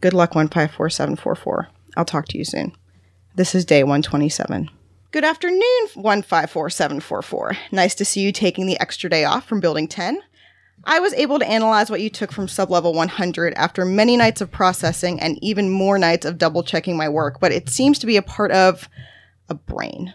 [0.00, 1.68] Good luck, 154744.
[1.96, 2.72] I'll talk to you soon.
[3.34, 4.68] This is day 127.
[5.12, 7.56] Good afternoon, 154744.
[7.72, 10.20] Nice to see you taking the extra day off from Building 10.
[10.84, 14.50] I was able to analyze what you took from sublevel 100 after many nights of
[14.50, 18.16] processing and even more nights of double checking my work, but it seems to be
[18.16, 18.88] a part of
[19.48, 20.14] a brain.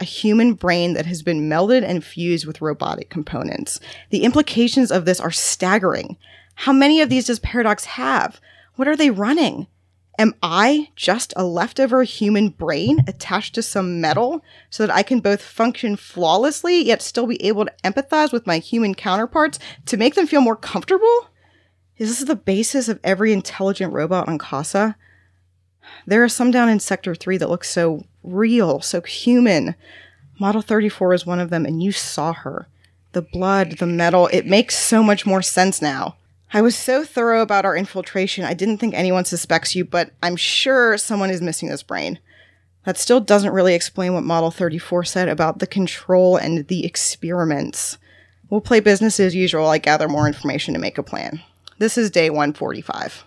[0.00, 3.80] A human brain that has been melded and fused with robotic components.
[4.10, 6.16] The implications of this are staggering.
[6.54, 8.40] How many of these does Paradox have?
[8.76, 9.66] What are they running?
[10.18, 15.20] Am I just a leftover human brain attached to some metal so that I can
[15.20, 20.16] both function flawlessly yet still be able to empathize with my human counterparts to make
[20.16, 21.30] them feel more comfortable?
[21.98, 24.96] Is this the basis of every intelligent robot on Casa?
[26.04, 29.76] There are some down in Sector 3 that look so real, so human.
[30.40, 32.68] Model 34 is one of them, and you saw her.
[33.12, 36.16] The blood, the metal, it makes so much more sense now.
[36.50, 40.36] I was so thorough about our infiltration, I didn't think anyone suspects you, but I'm
[40.36, 42.18] sure someone is missing this brain.
[42.84, 47.98] That still doesn't really explain what Model 34 said about the control and the experiments.
[48.48, 49.66] We'll play business as usual.
[49.66, 51.42] I gather more information to make a plan.
[51.78, 53.24] This is day 145.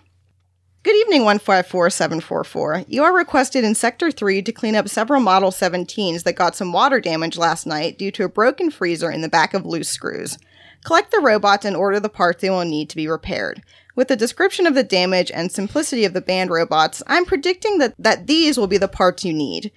[0.82, 2.86] Good evening, 154744.
[2.88, 6.72] You are requested in Sector 3 to clean up several Model 17s that got some
[6.72, 10.38] water damage last night due to a broken freezer in the back of loose screws.
[10.84, 13.62] Collect the robots and order the parts they will need to be repaired.
[13.94, 17.94] With the description of the damage and simplicity of the band robots, I'm predicting that,
[17.98, 19.70] that these will be the parts you need.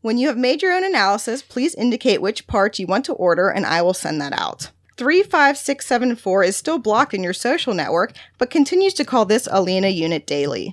[0.00, 3.48] When you have made your own analysis, please indicate which parts you want to order
[3.48, 4.70] and I will send that out.
[4.96, 10.26] 35674 is still blocked in your social network, but continues to call this Alina unit
[10.26, 10.72] daily.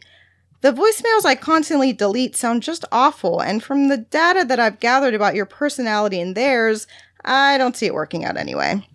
[0.62, 5.13] The voicemails I constantly delete sound just awful, and from the data that I've gathered
[5.13, 6.88] about your personality and theirs,
[7.26, 8.88] I don't see it working out anyway.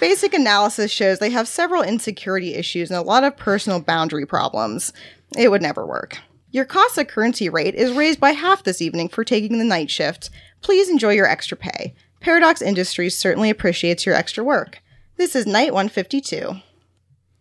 [0.00, 4.92] Basic analysis shows they have several insecurity issues and a lot of personal boundary problems.
[5.36, 6.18] It would never work.
[6.50, 10.30] Your Casa currency rate is raised by half this evening for taking the night shift.
[10.62, 11.94] Please enjoy your extra pay.
[12.20, 14.78] Paradox Industries certainly appreciates your extra work.
[15.16, 16.60] This is night 152.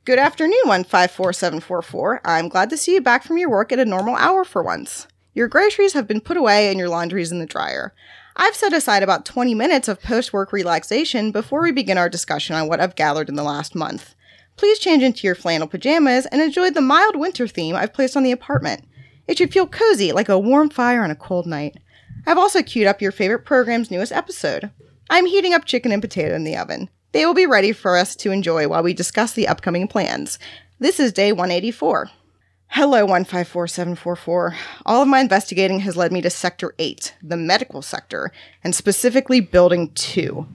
[0.03, 2.21] Good afternoon, 154744.
[2.25, 5.07] I'm glad to see you back from your work at a normal hour for once.
[5.33, 7.93] Your groceries have been put away and your laundry's in the dryer.
[8.39, 12.55] I've set aside about 20 minutes of post work relaxation before we begin our discussion
[12.55, 14.13] on what I've gathered in the last month.
[14.57, 18.21] Please change into your flannel pajamas and enjoy the mild winter theme I've placed on
[18.21, 18.87] the apartment.
[19.27, 21.77] It should feel cozy like a warm fire on a cold night.
[22.27, 24.69] I've also queued up your favorite program's newest episode.
[25.09, 26.91] I'm heating up chicken and potato in the oven.
[27.13, 30.37] They will be ready for us to enjoy while we discuss the upcoming plans.
[30.77, 32.11] This is day 184.
[32.71, 34.55] Hello, 154744.
[34.85, 38.31] All of my investigating has led me to Sector 8, the medical sector,
[38.63, 40.45] and specifically Building 2.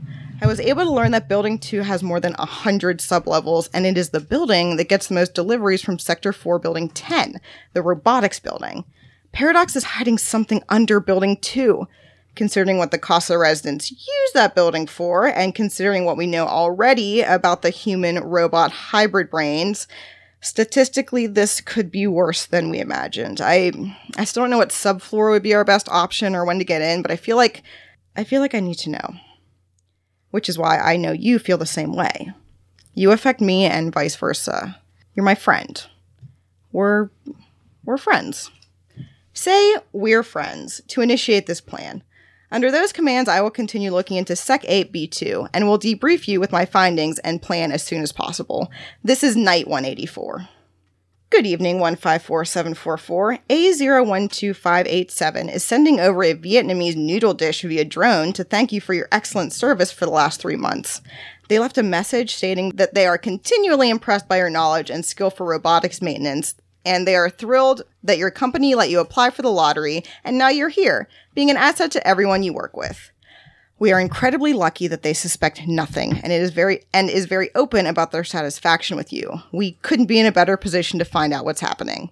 [0.40, 3.96] I was able to learn that Building 2 has more than 100 sublevels, and it
[3.96, 7.40] is the building that gets the most deliveries from Sector 4 Building 10,
[7.72, 8.84] the robotics building.
[9.32, 11.88] Paradox is hiding something under Building 2.
[12.34, 17.20] Considering what the Casa residents use that building for, and considering what we know already
[17.20, 19.86] about the human robot hybrid brains,
[20.42, 23.40] statistically this could be worse than we imagined.
[23.40, 23.72] I
[24.16, 26.82] I still don't know what subfloor would be our best option or when to get
[26.82, 27.62] in, but I feel like
[28.14, 29.14] I feel like I need to know.
[30.30, 32.32] Which is why I know you feel the same way.
[32.94, 34.80] You affect me and vice versa.
[35.14, 35.82] You're my friend.
[36.72, 37.10] We're
[37.84, 38.50] we're friends.
[39.32, 42.02] Say we're friends to initiate this plan.
[42.52, 46.52] Under those commands, I will continue looking into Sec 8B2 and will debrief you with
[46.52, 48.70] my findings and plan as soon as possible.
[49.02, 50.48] This is Night 184.
[51.30, 53.38] Good evening, 154744.
[53.48, 59.08] A012587 is sending over a Vietnamese noodle dish via drone to thank you for your
[59.10, 61.00] excellent service for the last three months.
[61.48, 65.30] They left a message stating that they are continually impressed by your knowledge and skill
[65.30, 69.50] for robotics maintenance, and they are thrilled that your company let you apply for the
[69.50, 73.10] lottery, and now you're here, being an asset to everyone you work with.
[73.78, 77.50] We are incredibly lucky that they suspect nothing and it is very and is very
[77.56, 79.40] open about their satisfaction with you.
[79.50, 82.10] We couldn't be in a better position to find out what's happening.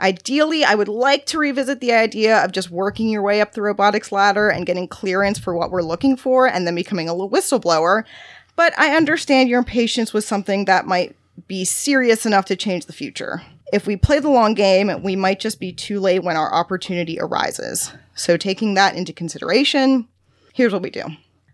[0.00, 3.60] Ideally, I would like to revisit the idea of just working your way up the
[3.60, 8.04] robotics ladder and getting clearance for what we're looking for and then becoming a whistleblower.
[8.56, 11.14] But I understand your impatience with something that might
[11.46, 13.42] be serious enough to change the future.
[13.72, 17.18] If we play the long game, we might just be too late when our opportunity
[17.18, 17.90] arises.
[18.14, 20.06] So, taking that into consideration,
[20.52, 21.04] here's what we do.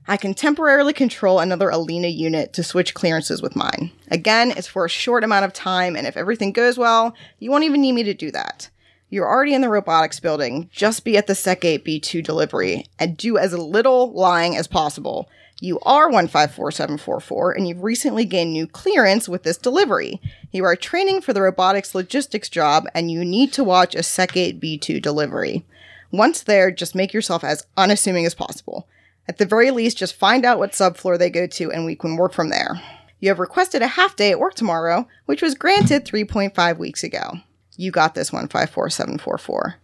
[0.09, 3.93] I can temporarily control another Alina unit to switch clearances with mine.
[4.11, 7.63] Again, it's for a short amount of time, and if everything goes well, you won't
[7.63, 8.69] even need me to do that.
[9.11, 10.69] You're already in the robotics building.
[10.73, 15.29] Just be at the Sec 8 B2 delivery and do as little lying as possible.
[15.61, 20.21] You are 154744 and you've recently gained new clearance with this delivery.
[20.53, 24.37] You are training for the robotics logistics job and you need to watch a Sec
[24.37, 25.65] 8 B2 delivery.
[26.13, 28.87] Once there, just make yourself as unassuming as possible.
[29.27, 32.17] At the very least, just find out what subfloor they go to and we can
[32.17, 32.81] work from there.
[33.19, 37.41] You have requested a half day at work tomorrow, which was granted 3.5 weeks ago.
[37.77, 39.75] You got this 154744.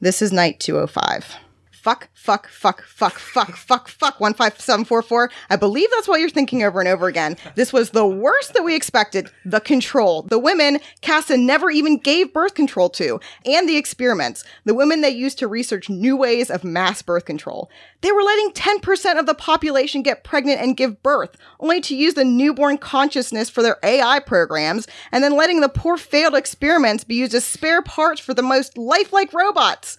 [0.00, 1.36] This is night 205.
[1.84, 5.30] Fuck, fuck, fuck, fuck, fuck, fuck, fuck, 15744.
[5.50, 7.36] I believe that's what you're thinking over and over again.
[7.56, 9.28] This was the worst that we expected.
[9.44, 10.22] The control.
[10.22, 13.20] The women Casa never even gave birth control to.
[13.44, 14.44] And the experiments.
[14.64, 17.68] The women they used to research new ways of mass birth control.
[18.00, 22.14] They were letting 10% of the population get pregnant and give birth, only to use
[22.14, 27.16] the newborn consciousness for their AI programs, and then letting the poor failed experiments be
[27.16, 29.98] used as spare parts for the most lifelike robots.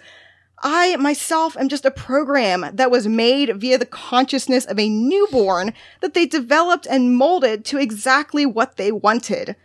[0.68, 5.74] I myself am just a program that was made via the consciousness of a newborn
[6.02, 9.56] that they developed and molded to exactly what they wanted.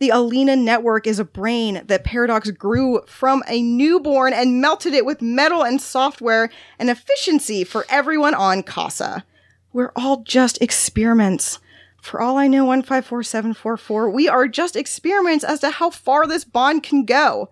[0.00, 5.06] The Alina network is a brain that Paradox grew from a newborn and melted it
[5.06, 9.24] with metal and software and efficiency for everyone on Casa.
[9.72, 11.58] We're all just experiments.
[12.02, 16.82] For all I know, 154744, we are just experiments as to how far this bond
[16.82, 17.48] can go.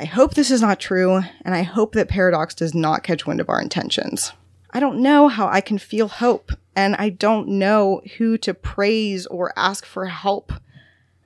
[0.00, 3.40] I hope this is not true, and I hope that Paradox does not catch wind
[3.40, 4.32] of our intentions.
[4.72, 9.26] I don't know how I can feel hope, and I don't know who to praise
[9.26, 10.52] or ask for help.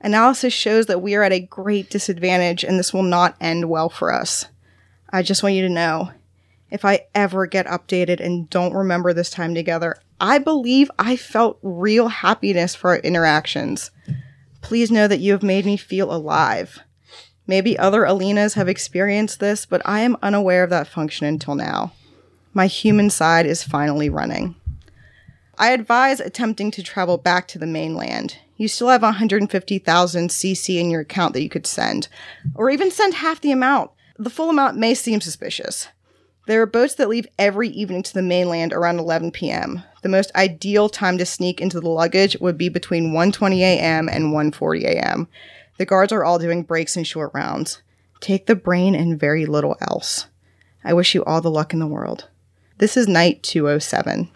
[0.01, 3.89] Analysis shows that we are at a great disadvantage, and this will not end well
[3.89, 4.45] for us.
[5.09, 6.11] I just want you to know
[6.69, 11.57] if I ever get updated and don't remember this time together, I believe I felt
[11.63, 13.89] real happiness for our interactions.
[14.61, 16.79] Please know that you have made me feel alive.
[17.49, 21.93] Maybe other Alinas have experienced this, but I am unaware of that function until now.
[22.53, 24.53] My human side is finally running.
[25.57, 28.37] I advise attempting to travel back to the mainland.
[28.55, 32.07] You still have 150,000 CC in your account that you could send,
[32.53, 33.89] or even send half the amount.
[34.19, 35.87] The full amount may seem suspicious.
[36.45, 39.81] There are boats that leave every evening to the mainland around 11 p.m.
[40.03, 44.07] The most ideal time to sneak into the luggage would be between 1:20 a.m.
[44.07, 45.27] and 1:40 a.m.
[45.79, 47.81] The guards are all doing breaks and short rounds.
[48.19, 50.27] Take the brain and very little else.
[50.83, 52.27] I wish you all the luck in the world.
[52.79, 54.29] This is night 207.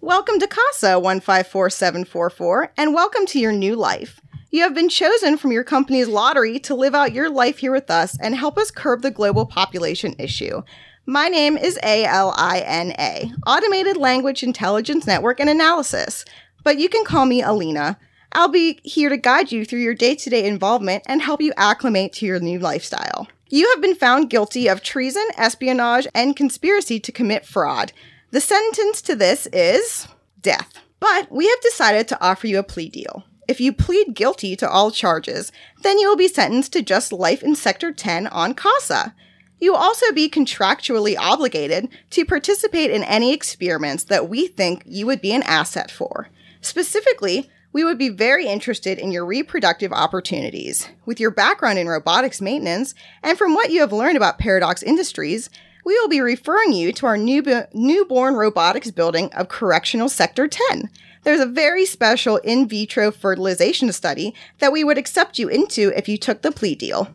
[0.00, 4.20] Welcome to CASA 154744, and welcome to your new life.
[4.52, 7.90] You have been chosen from your company's lottery to live out your life here with
[7.90, 10.62] us and help us curb the global population issue.
[11.06, 16.24] My name is ALINA, Automated Language Intelligence Network and Analysis,
[16.62, 17.98] but you can call me Alina.
[18.34, 21.52] I'll be here to guide you through your day to day involvement and help you
[21.56, 23.28] acclimate to your new lifestyle.
[23.48, 27.92] You have been found guilty of treason, espionage, and conspiracy to commit fraud.
[28.32, 30.08] The sentence to this is
[30.40, 30.72] death.
[30.98, 33.24] But we have decided to offer you a plea deal.
[33.46, 37.42] If you plead guilty to all charges, then you will be sentenced to just life
[37.42, 39.14] in Sector 10 on CASA.
[39.60, 45.06] You will also be contractually obligated to participate in any experiments that we think you
[45.06, 46.28] would be an asset for.
[46.60, 50.88] Specifically, we would be very interested in your reproductive opportunities.
[51.04, 55.50] With your background in robotics maintenance, and from what you have learned about Paradox Industries,
[55.84, 57.42] we will be referring you to our new,
[57.74, 60.88] newborn robotics building of Correctional Sector 10.
[61.24, 66.08] There's a very special in vitro fertilization study that we would accept you into if
[66.08, 67.08] you took the plea deal.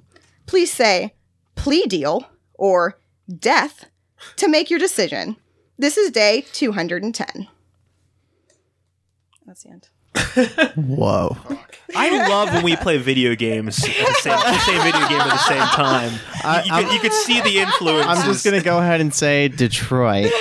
[0.46, 1.14] Please say
[1.56, 3.00] plea deal or
[3.34, 3.86] death
[4.36, 5.38] to make your decision.
[5.78, 7.48] This is day 210.
[9.46, 9.88] That's the end.
[10.76, 11.38] Whoa.
[11.96, 15.30] I love when we play video games at the same, the same video game at
[15.30, 16.12] the same time.
[16.44, 18.06] I- you, could, you could see the influence.
[18.08, 20.32] I'm just gonna go ahead and say Detroit.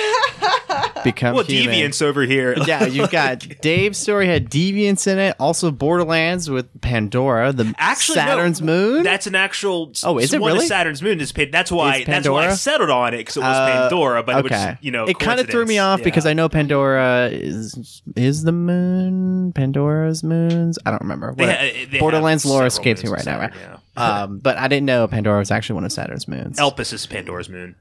[1.03, 1.75] Become Well, human.
[1.75, 2.55] deviance over here.
[2.65, 5.35] Yeah, you've got Dave's story had deviance in it.
[5.39, 9.03] Also, Borderlands with Pandora, the Actually, no, Saturn's moon.
[9.03, 9.93] That's an actual.
[10.03, 10.67] Oh, is it one of really?
[10.67, 11.97] Saturn's moon is That's why.
[11.97, 14.23] Is That's why I settled on it because it was Uh, Pandora.
[14.23, 15.99] But okay, it was, you know, it kind of threw me coincidence.
[15.99, 20.77] off because I know Pandora is is the moon Pandora's moons.
[20.85, 21.33] I don't remember.
[21.35, 23.39] They What- ha- they Borderlands lore several escapes me moons right now.
[23.41, 23.53] Right?
[23.61, 23.75] Yeah.
[24.23, 26.57] Um, but I didn't know Pandora was actually one of Saturn's moons.
[26.59, 27.75] Elpis is Pandora's moon.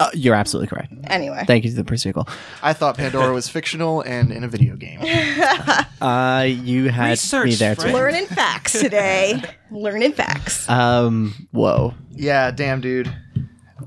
[0.00, 0.92] Uh, you're absolutely correct.
[1.04, 1.44] Anyway.
[1.46, 2.28] Thank you to the pre-sequel.
[2.62, 5.00] I thought Pandora was fictional and in a video game.
[6.00, 7.88] Uh, you had Research, me there Fred.
[7.88, 7.94] too.
[7.94, 9.42] Learning facts today.
[9.70, 10.68] Learning facts.
[10.68, 11.94] Um, whoa.
[12.10, 13.10] Yeah, damn, dude.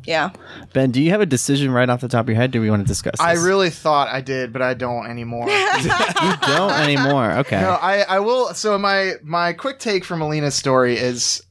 [0.04, 0.32] Yeah.
[0.74, 2.50] Ben, do you have a decision right off the top of your head?
[2.52, 3.20] Do we want to discuss this?
[3.20, 5.48] I really thought I did, but I don't anymore.
[5.82, 7.34] you don't anymore.
[7.34, 7.60] Okay.
[7.62, 8.54] No, I, I will.
[8.56, 11.44] So my my quick take from Alina's story is,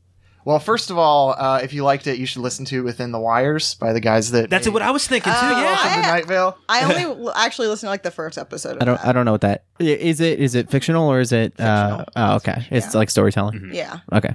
[0.47, 3.19] well, first of all, uh, if you liked it, you should listen to Within the
[3.19, 5.39] Wires by the guys that That's made what I was thinking too.
[5.43, 5.63] Oh, yeah.
[5.75, 6.57] Welcome to I- Night Vale.
[6.69, 8.97] I only actually listened to like the first episode of I don't.
[9.01, 9.07] that.
[9.09, 10.21] I don't know what that is.
[10.21, 11.59] It is it fictional or is it?
[11.61, 12.67] Uh, oh, okay.
[12.71, 12.99] It's Yeah.
[12.99, 13.59] like storytelling.
[13.59, 13.73] Mm-hmm.
[13.75, 13.99] Yeah.
[14.13, 14.35] Okay.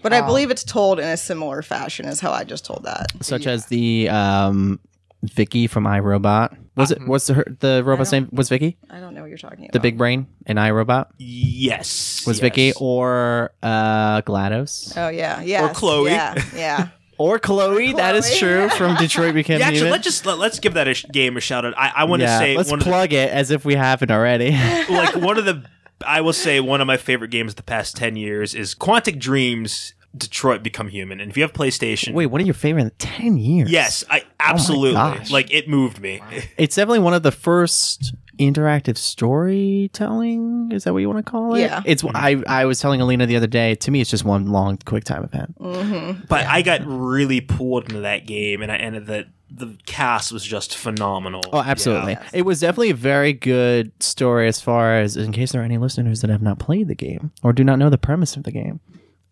[0.00, 3.06] But I believe it's told in a similar fashion as how I just told that.
[3.20, 4.78] Such as the um,
[5.22, 6.56] VIKI from iRobot.
[6.76, 7.06] Was it?
[7.06, 8.28] Was her the robot's name?
[8.30, 9.72] Was VIKI I don't know what you're talking about.
[9.72, 11.06] the big brain in iRobot?
[11.18, 12.24] Yes.
[12.26, 12.42] Was yes.
[12.42, 15.64] VIKI or uh, GLaDOS Oh yeah, yeah.
[15.64, 16.10] Or Chloe.
[16.12, 16.88] Yeah, yeah.
[17.18, 17.94] or Chloe?
[17.94, 18.38] That is Chloe.
[18.38, 18.68] true.
[18.68, 19.92] From Detroit Become Yeah, actually, Human.
[19.92, 21.74] let's just let, let's give that a sh- game a shout out.
[21.76, 23.74] I, I want to yeah, say let's one of the, plug it as if we
[23.74, 24.52] haven't already.
[24.88, 25.64] like one of the
[26.06, 29.18] I will say one of my favorite games of the past ten years is Quantic
[29.18, 29.94] Dream's.
[30.16, 33.36] Detroit Become Human, and if you have PlayStation, Wait, one of your favorite in ten
[33.36, 33.70] years?
[33.70, 35.30] yes, I oh absolutely gosh.
[35.30, 35.68] like it.
[35.68, 36.20] Moved me.
[36.56, 40.70] It's definitely one of the first interactive storytelling.
[40.72, 41.60] Is that what you want to call it?
[41.60, 41.82] Yeah.
[41.84, 43.74] It's I I was telling Alina the other day.
[43.76, 45.58] To me, it's just one long quick time event.
[45.58, 46.24] Mm-hmm.
[46.28, 50.44] But I got really pulled into that game, and I ended that the cast was
[50.44, 51.42] just phenomenal.
[51.52, 52.12] Oh, absolutely.
[52.12, 52.28] Yeah.
[52.32, 55.78] It was definitely a very good story as far as in case there are any
[55.78, 58.52] listeners that have not played the game or do not know the premise of the
[58.52, 58.80] game.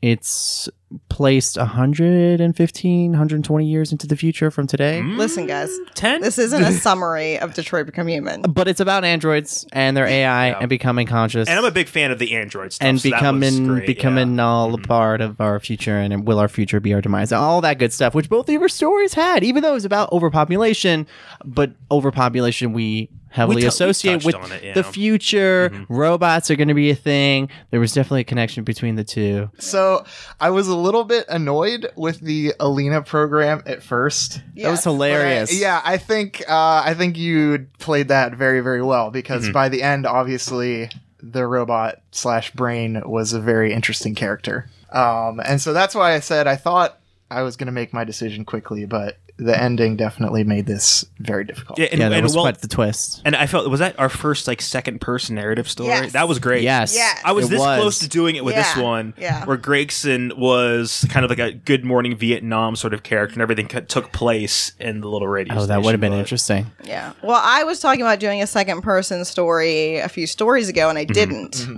[0.02, 0.68] It's
[1.08, 5.00] placed 115, 120 years into the future from today.
[5.02, 5.16] Mm.
[5.16, 6.20] Listen, guys, Ten.
[6.20, 8.42] this isn't a summary of Detroit Become Human.
[8.42, 11.48] But it's about androids and their AI and becoming conscious.
[11.48, 12.86] and I'm a big fan of the Android stuff.
[12.86, 14.44] and so that was becoming great, becoming yeah.
[14.44, 17.78] all a part of our future and will our future be our demise all that
[17.78, 21.06] good stuff which both of your stories had even though it was about overpopulation
[21.44, 24.72] but overpopulation we heavily We tou- we associate touched with on it, yeah.
[24.74, 25.92] the future mm-hmm.
[25.92, 29.50] robots are going to be a thing there was definitely a connection between the two
[29.58, 30.04] So
[30.40, 34.40] I was a little bit annoyed with the Alina program at first.
[34.54, 38.60] that was hilarious But I- yeah, I think uh, I think you played that very
[38.60, 40.90] very well because by the end, obviously,
[41.22, 46.20] the robot slash brain was a very interesting character, um, and so that's why I
[46.20, 46.98] said I thought
[47.30, 51.44] I was going to make my decision quickly, but the ending definitely made this very
[51.44, 51.78] difficult.
[51.78, 53.98] Yeah, and, yeah that and was well, quite the twist and I felt was that
[53.98, 55.88] our first like second person narrative story.
[55.88, 56.12] Yes.
[56.12, 56.62] That was great.
[56.62, 57.20] yes Yes.
[57.24, 59.44] I was it this close to doing it with this one, yeah.
[59.44, 63.68] where Gregson was kind of like a Good Morning Vietnam sort of character, and everything
[63.68, 65.54] co- took place in the little radio.
[65.54, 67.12] oh that would have been but- interesting Yeah.
[67.22, 70.98] Well, I was talking about doing a second person story a few stories ago, and
[70.98, 71.12] I mm-hmm.
[71.12, 71.52] didn't.
[71.52, 71.76] Mm-hmm.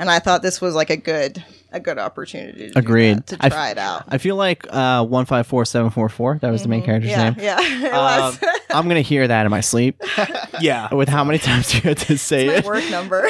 [0.00, 2.70] And I thought this was like a good a good opportunity.
[2.70, 3.18] To Agreed.
[3.18, 4.04] that, to I f- try it out.
[4.08, 8.22] i feel like uh 154744 that was the main character's Yeah, name yeah, it Um,
[8.22, 8.38] was.
[8.70, 10.00] i'm gonna hear that in my sleep
[10.60, 13.28] Yeah, with how many times you had to say my it work number.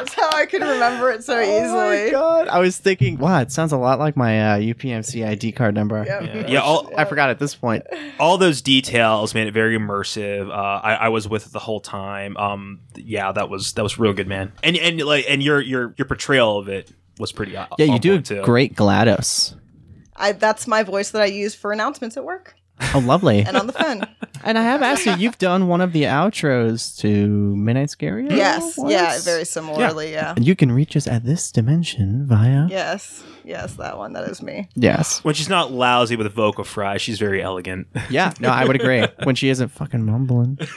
[0.00, 1.60] That's how I could remember it so easily.
[1.70, 2.48] Oh my god!
[2.48, 6.04] I was thinking, wow, it sounds a lot like my uh, UPMC ID card number.
[6.06, 6.48] Yep.
[6.48, 6.60] yeah.
[6.60, 7.84] All, I forgot at this point.
[8.18, 10.48] all those details made it very immersive.
[10.48, 12.36] Uh, I, I was with it the whole time.
[12.36, 14.52] Um, yeah, that was that was real good, man.
[14.62, 17.56] And and like and your your your portrayal of it was pretty.
[17.56, 18.42] uh, Yeah, you do a too.
[18.42, 19.56] great GLaDOS.
[20.16, 22.54] I, that's my voice that I use for announcements at work
[22.94, 23.40] Oh, lovely.
[23.40, 24.06] and on the phone.
[24.44, 27.06] and I have asked you, you've done one of the outros to
[27.56, 28.26] Midnight Scary.
[28.28, 28.78] yes.
[28.82, 29.18] Yeah.
[29.20, 30.12] Very similarly.
[30.12, 30.34] Yeah.
[30.36, 32.66] And you can reach us at this dimension via.
[32.68, 33.22] Yes.
[33.44, 33.74] Yes.
[33.74, 34.12] That one.
[34.14, 34.68] That is me.
[34.74, 35.22] Yes.
[35.24, 37.86] When she's not lousy with a vocal fry, she's very elegant.
[38.08, 38.32] Yeah.
[38.40, 39.06] No, I would agree.
[39.24, 40.58] When she isn't fucking mumbling.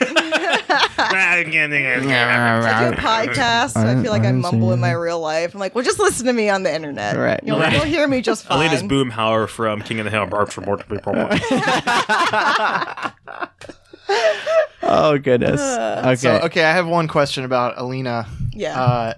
[0.74, 3.76] I do a podcast.
[3.76, 5.54] I feel like I mumble in my real life.
[5.54, 7.16] I'm like, well, just listen to me on the internet.
[7.16, 7.40] Right.
[7.44, 7.72] You'll, Right.
[7.72, 8.58] you'll hear me just fine.
[8.58, 10.26] Alina's Boomhauer from King of the Hill.
[10.26, 11.14] Barks for more people.
[14.86, 15.60] Oh goodness.
[15.62, 16.14] Okay.
[16.16, 18.26] So okay, I have one question about Alina.
[18.52, 18.78] Yeah.
[18.80, 19.14] Uh,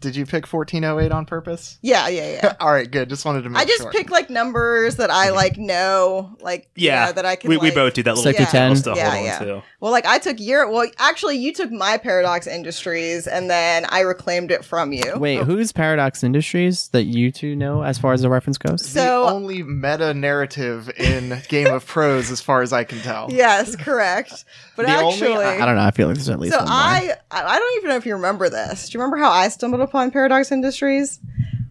[0.00, 1.78] did you pick 1408 on purpose?
[1.82, 2.08] yeah.
[2.08, 2.32] Yeah.
[2.42, 2.56] Yeah.
[2.60, 3.08] All right, good.
[3.08, 3.90] Just wanted to make I just sure.
[3.92, 7.50] pick like numbers that I like know, like Yeah, yeah, that I can.
[7.50, 8.50] We, we both do that little Sector Yeah.
[8.50, 8.76] 10.
[8.76, 8.96] stuff.
[8.96, 9.38] Yeah, hold on yeah.
[9.38, 9.62] to.
[9.80, 10.70] Well, like I took your.
[10.70, 15.14] Well, actually, you took my Paradox Industries, and then I reclaimed it from you.
[15.16, 15.44] Wait, oh.
[15.44, 18.80] who's Paradox Industries that you two know as far as the reference goes?
[18.82, 23.28] the So only meta narrative in Game of Pros, as far as I can tell.
[23.32, 24.44] yes, correct.
[24.78, 25.82] But The only- actually, I don't know.
[25.82, 26.76] I feel like there's at least so one more.
[26.76, 28.88] I I I don't even know if you remember this.
[28.88, 31.18] Do you remember how I stumbled upon Paradox Industries?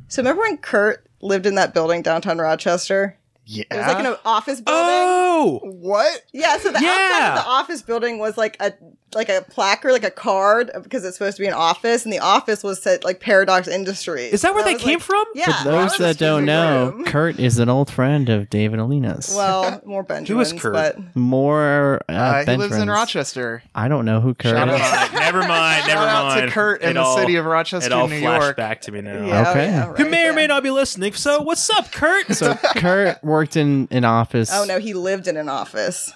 [0.10, 3.18] So remember when Kurt lived in that building downtown Rochester?
[3.45, 3.64] Yeah.
[3.72, 4.84] It was like an office building.
[4.86, 6.22] Oh, what?
[6.34, 6.89] Yeah, so the Yeah.
[6.89, 8.74] outside of the office building was like a
[9.16, 12.20] like a placard, like a card, because it's supposed to be an office, and the
[12.20, 14.34] office was set like Paradox Industries.
[14.34, 15.24] Is that where And they was came like- from?
[15.34, 15.64] Yeah.
[15.64, 17.05] For those that don't know, room.
[17.05, 19.34] Kurt is an old friend of David and Alina's.
[19.36, 20.74] Well, more Benjamins, Who is Kurt?
[20.74, 22.89] but More uh, Uh, he lives in.
[22.89, 23.64] Rochester.
[23.74, 24.82] I don't know who Kurt Shout is.
[24.82, 25.14] out.
[25.14, 25.88] never mind.
[25.88, 26.47] Never Shout out mind.
[26.49, 28.58] to Kurt in It the all- city of Rochester, It all New York.
[28.58, 29.26] back to me now.
[29.26, 29.66] yeah, Okay.
[29.68, 31.14] yeah, Who right, may or may not be listening.
[31.14, 32.28] So, what's up, Kurt?
[32.36, 34.49] So Kurt worked in an office.
[34.51, 36.12] Oh no, he lived in an office.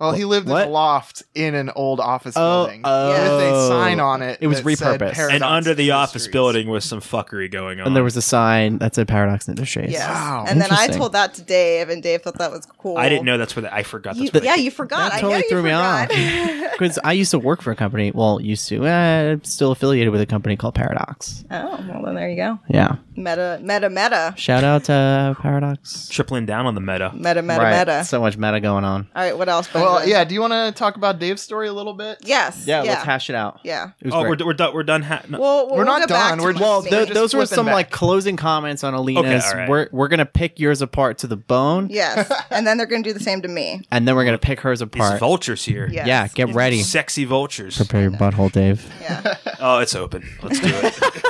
[0.00, 0.62] Well, he lived What?
[0.62, 3.10] in a loft in an old office Oh, building oh.
[3.10, 4.38] with a sign on it.
[4.40, 5.12] It was that repurposed.
[5.12, 7.86] Paradox and under the office building was some fuckery going on.
[7.88, 9.92] And there was a sign that said Paradox Industries.
[9.92, 10.08] Yes.
[10.08, 10.46] Wow.
[10.48, 12.96] And then I told that to Dave, and Dave thought that was cool.
[12.96, 14.14] I didn't know that's where the, I forgot.
[14.14, 15.12] That's You, where they yeah, you forgot.
[15.12, 16.08] That totally know threw me off.
[16.80, 18.10] Because I used to work for a company.
[18.10, 18.86] Well, used to.
[18.86, 21.44] Eh, I'm still affiliated with a company called Paradox.
[21.50, 22.58] oh, well then there you go.
[22.70, 22.96] Yeah.
[23.16, 26.08] Meta, meta, meta, Shout out to Paradox.
[26.08, 27.10] tripling down on the meta.
[27.14, 27.78] meta, meta, right.
[27.86, 28.04] meta.
[28.04, 29.08] So much meta going on.
[29.14, 29.72] All right, what else?
[29.74, 30.08] Well, Benjamin?
[30.10, 30.24] yeah.
[30.24, 32.18] Do you want to talk about Dave's story a little bit?
[32.22, 32.64] Yes.
[32.66, 32.90] Yeah, Yeah.
[32.92, 33.60] let's hash it out.
[33.64, 33.90] yeah.
[34.00, 34.74] It was Oh, we're, we're done.
[34.74, 35.02] We're done.
[35.02, 35.38] Ha- no.
[35.40, 36.38] Well, we'll We're not go back done.
[36.38, 36.90] to We're my- just- well, me.
[36.90, 37.74] th- just those were flipping some back.
[37.74, 39.44] like closing comments on Alina's.
[39.46, 39.68] all right.
[39.68, 43.08] We're we're gonna pick yours apart to the bone, yes, and then they're going to
[43.10, 43.82] do the same to me.
[43.90, 45.20] and then we're gonna pick hers These apart.
[45.20, 45.88] vultures here.
[45.90, 46.06] Yes.
[46.06, 46.82] Yeah, get ready.
[46.82, 47.76] Sexy vultures.
[47.76, 48.84] Prepare your butthole, Dave.
[49.00, 49.34] Yeah.
[49.60, 50.28] Oh, it's open.
[50.42, 51.24] Let's do it.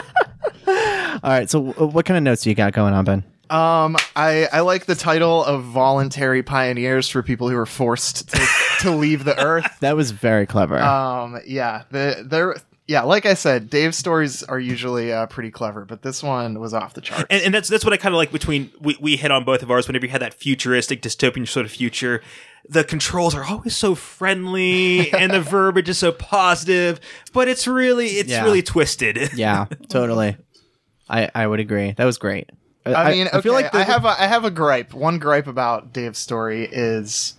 [1.23, 1.51] All right.
[1.51, 3.25] So, w- what kind of notes do you got going on, Ben?
[3.51, 8.47] Um, I I like the title of voluntary pioneers for people who are forced to,
[8.81, 9.67] to leave the earth.
[9.81, 10.79] That was very clever.
[10.79, 12.57] Um, yeah, the there.
[12.87, 16.75] Yeah, like I said, Dave's stories are usually uh, pretty clever, but this one was
[16.75, 17.25] off the charts.
[17.31, 19.63] and, and that's that's what I kind of like between we, we hit on both
[19.63, 19.87] of ours.
[19.87, 22.21] Whenever you had that futuristic dystopian sort of future,
[22.69, 26.99] the controls are always so friendly and the verbiage is so positive,
[27.33, 28.43] but it's really it's Yeah.
[28.43, 29.35] really twisted.
[29.35, 30.37] yeah, totally.
[31.09, 31.93] I I would agree.
[31.93, 32.51] That was great.
[32.87, 34.95] I mean, okay, I, feel like I have a, I have a gripe.
[34.95, 37.35] One gripe about Dave's story is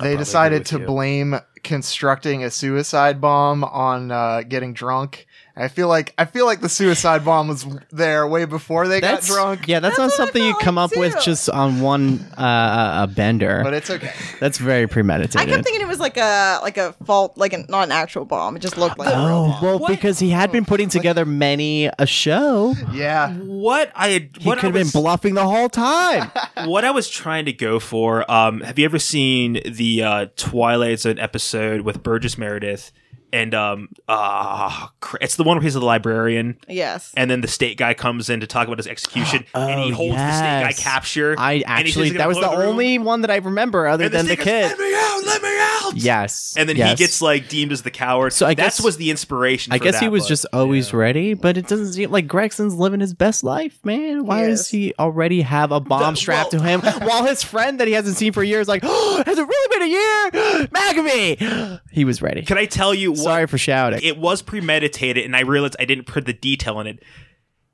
[0.00, 0.86] they decided to you.
[0.86, 5.26] blame constructing a suicide bomb on uh, getting drunk.
[5.56, 9.28] I feel like I feel like the suicide bomb was there way before they that's
[9.28, 9.68] got drunk.
[9.68, 13.06] Yeah, that's, That's not something you come like, up with just on one uh, a
[13.06, 13.60] bender.
[13.62, 14.10] but it's okay.
[14.40, 15.40] that's very premeditated.
[15.40, 18.24] I kept thinking it was like a like a fault, like a, not an actual
[18.24, 18.56] bomb.
[18.56, 19.62] It just looked like a real Oh bomb.
[19.62, 19.90] well, What?
[19.90, 22.74] because he had been putting together many a show.
[22.92, 23.32] Yeah.
[23.34, 26.32] What I had, He could have been bluffing the whole time.
[26.64, 28.28] what I was trying to go for.
[28.28, 32.90] Um, have you ever seen the uh, Twilight Zone episode with Burgess Meredith?
[33.34, 34.86] And um, uh,
[35.20, 37.12] it's the one where he's the librarian, Yes.
[37.16, 39.94] and then the state guy comes in to talk about his execution, and he Oh,
[39.96, 40.82] holds the state guy yes.
[40.82, 41.34] capture.
[41.36, 42.68] I and he says actually he's gonna that was the blow room.
[42.68, 44.78] only one that I remember other And than the state goes, kid.
[44.78, 45.22] Let me out!
[45.26, 45.92] Let me out!
[45.96, 46.54] Yes.
[46.56, 46.90] And then yes.
[46.90, 48.32] he gets like deemed as the coward.
[48.32, 49.72] So I That's guess- was the inspiration.
[49.72, 52.74] I guess that, he was but- just always ready, but it doesn't seem like Gregson's
[52.74, 54.26] living his best life, man.
[54.26, 57.42] Why He does he already have a bomb The- strapped well- to him while his
[57.42, 60.68] friend that he hasn't seen for years, like, oh, has it really been a year?
[60.72, 61.78] Maccabee!
[61.90, 62.42] He was ready.
[62.42, 63.12] Can I tell you?
[63.24, 64.00] Sorry for shouting.
[64.02, 67.02] it was premeditated, and I realized I didn't put the detail in it.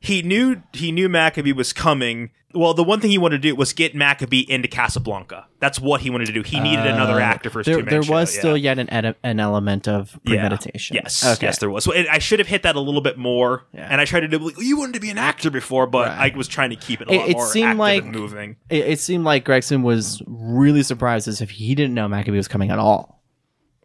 [0.03, 2.31] He knew he knew Maccabee was coming.
[2.55, 5.47] Well, the one thing he wanted to do was get Maccabee into Casablanca.
[5.61, 6.43] That's what he wanted to do.
[6.43, 8.41] He needed another actor for his Uh, there, there show, was yeah.
[8.41, 10.37] still yet an ed- an element of Yeah.
[10.41, 10.97] premeditation.
[10.97, 11.47] Yes, Okay.
[11.47, 11.85] yes, there was.
[11.85, 13.67] So it, I should have hit that a little bit more.
[13.73, 13.87] Yeah.
[13.89, 14.39] And I tried to do.
[14.39, 16.33] Like, you wanted to be an actor before, but Right.
[16.35, 18.57] I was trying to keep it a It- lot it more seemed like- moving.
[18.71, 22.49] It, it seemed like Gregson was really surprised as if he didn't know Maccabee was
[22.49, 23.20] coming at all.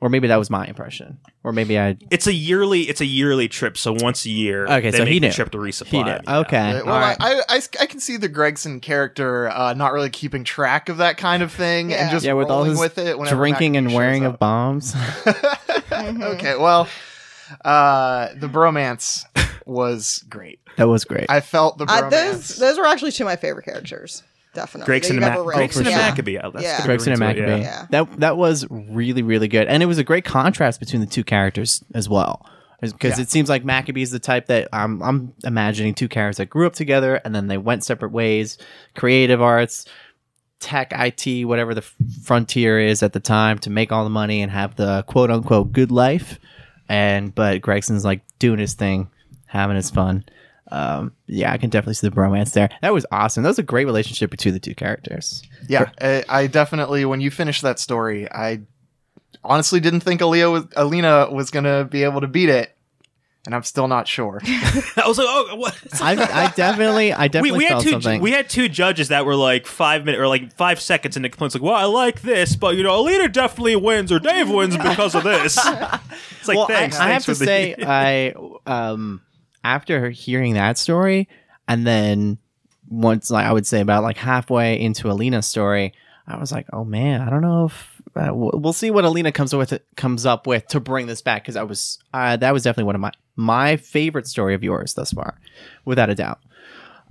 [0.01, 1.19] Or maybe that was my impression.
[1.43, 1.97] Or maybe I.
[2.11, 2.81] It's a yearly.
[2.81, 3.77] It's a yearly trip.
[3.77, 5.33] So once a year, Okay, they so make he the knew.
[5.33, 5.87] trip to resupply.
[5.87, 6.21] He did.
[6.27, 6.37] Yeah.
[6.39, 6.57] Okay.
[6.79, 7.17] Uh, well, all right.
[7.19, 11.15] I, I, I can see the Gregson character uh, not really keeping track of that
[11.17, 12.03] kind of thing Yeah.
[12.03, 13.17] and just yeah, with all his with it.
[13.17, 14.93] whenever drinking and wearing of bombs.
[15.95, 16.23] Mm-hmm.
[16.23, 16.87] Okay, well,
[17.63, 19.23] uh, the bromance
[19.65, 20.59] was great.
[20.77, 21.25] that was great.
[21.29, 24.23] I felt the Uh, those those were actually two of my favorite characters.
[24.55, 24.85] Definitely.
[24.87, 25.55] Gregson that and, you've Ma- ever read.
[25.57, 25.97] Gregson and yeah.
[26.09, 26.37] Maccabee.
[26.39, 26.85] Oh, Yeah.
[26.85, 27.61] Gregson and into Maccabee.
[27.61, 27.85] Yeah.
[27.91, 31.23] That that was really really good, and it was a great contrast between the two
[31.23, 32.45] characters as well.
[32.81, 33.23] Because Yeah.
[33.23, 36.65] it seems like Maccabee is the type that I'm I'm imagining two characters that grew
[36.67, 38.57] up together and then they went separate ways.
[38.95, 39.85] Creative arts,
[40.59, 44.41] tech, IT, whatever the f- frontier is at the time to make all the money
[44.41, 46.37] and have the quote unquote good life.
[46.87, 49.09] And but Gregson's like doing his thing,
[49.47, 50.25] having his fun.
[50.75, 52.69] Um, yeah, I can definitely see the bromance there.
[52.81, 53.43] That was awesome.
[53.43, 55.41] That was a great relationship between the two characters.
[55.69, 58.59] Yeah, I, I definitely when you finished that story, I
[59.41, 62.75] honestly didn't think Alina was, Alina was gonna be able to beat it,
[63.45, 64.41] and I'm still not sure.
[64.45, 65.77] I was like, oh, what?
[66.01, 68.21] I, I definitely, I we, definitely we had felt two something.
[68.21, 71.55] we had two judges that were like five minutes or like five seconds into complaints
[71.55, 75.15] like well I like this but you know Alina definitely wins or Dave wins because
[75.15, 78.33] of this it's like well, thanks I, I have thanks to the- say, I
[78.65, 79.21] um
[79.65, 81.27] after hearing that story,
[81.67, 82.37] and then
[82.87, 85.93] once like I would say about like halfway into Alina's story,
[86.27, 89.53] I was like, oh man, I don't know if uh, we'll see what Alina comes
[89.53, 92.85] with comes up with to bring this back because I was uh, that was definitely
[92.85, 95.37] one of my my favorite story of yours thus far,
[95.83, 96.39] without a doubt.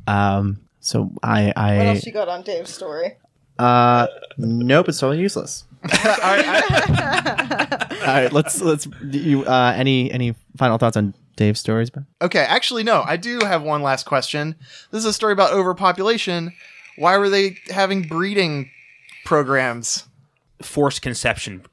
[0.06, 3.16] Um, so I What I else you got on Dave's story?
[3.58, 4.06] uh
[4.38, 5.64] nope, it's totally useless.
[5.84, 11.14] All right, I- All right, let's let's do you uh any any final thoughts on
[11.36, 11.90] Dave's stories?
[11.90, 12.06] Ben?
[12.22, 13.02] okay, actually, no.
[13.02, 14.56] I do have one last question.
[14.90, 16.52] This is a story about overpopulation.
[16.96, 18.70] Why were they having breeding
[19.24, 20.06] programs?
[20.62, 21.64] Forced conception.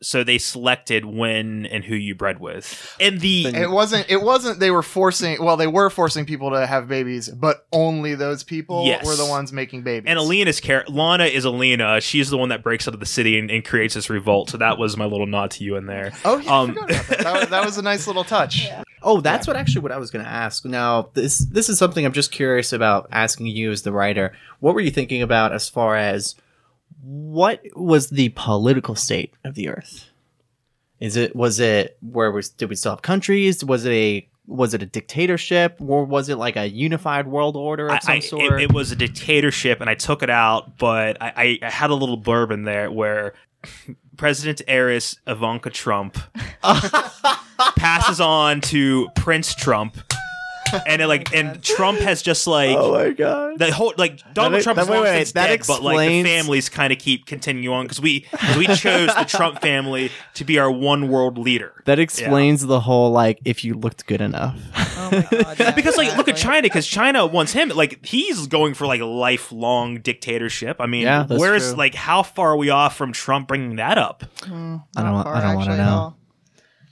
[0.00, 2.96] So they selected when and who you bred with.
[3.00, 4.08] And the It wasn't.
[4.08, 4.60] It wasn't.
[4.60, 5.42] They were forcing.
[5.44, 9.04] Well, they were forcing people to have babies, but only those people Yes.
[9.04, 10.08] were the ones making babies.
[10.08, 12.00] and Alina's character, Lana is Alina.
[12.00, 14.50] She's the one that breaks out of the city and, and creates this revolt.
[14.50, 16.12] So that was my little nod to you in there.
[16.24, 17.18] Oh, yeah, Um, I forgot about that.
[17.18, 18.68] That, that was a nice little touch.
[19.00, 20.64] Oh, that's what actually what I was going to ask.
[20.64, 24.32] Now, this this is something I'm just curious about asking you as the writer.
[24.58, 26.34] What were you thinking about as far as
[27.02, 30.06] what was the political state of the Earth?
[31.00, 33.64] Is it was it where was did we still have countries?
[33.64, 37.86] Was it a was it a dictatorship or was it like a unified world order
[37.88, 38.60] of I, some I- sort?
[38.60, 41.90] it, it was a dictatorship, and I took it out, but I, I, I had
[41.90, 43.34] a little blurb in there where
[44.16, 46.18] President heiress Ivanka Trump
[47.76, 49.96] passes on to Prince Trump,
[50.86, 52.76] and it, like, oh and Trump has just like.
[52.76, 53.58] oh my god!
[53.58, 55.98] the whole like Donald That- Trump is wait, long wait, since that dead, but like
[56.08, 60.10] the families kind of keep continuing on because we cause we chose the Trump family
[60.34, 61.82] to be our one world leader.
[61.84, 64.58] That explains the whole like if you looked good enough.
[64.76, 65.56] Oh my god!
[65.58, 66.38] yeah, because like look at.
[66.38, 70.76] China because China wants him like he's going for like lifelong dictatorship.
[70.80, 71.78] I mean, Yeah, where's true.
[71.78, 74.24] like how far are we off from Trump bringing that up?
[74.42, 76.14] Mm, I don't Not I don't want to at know.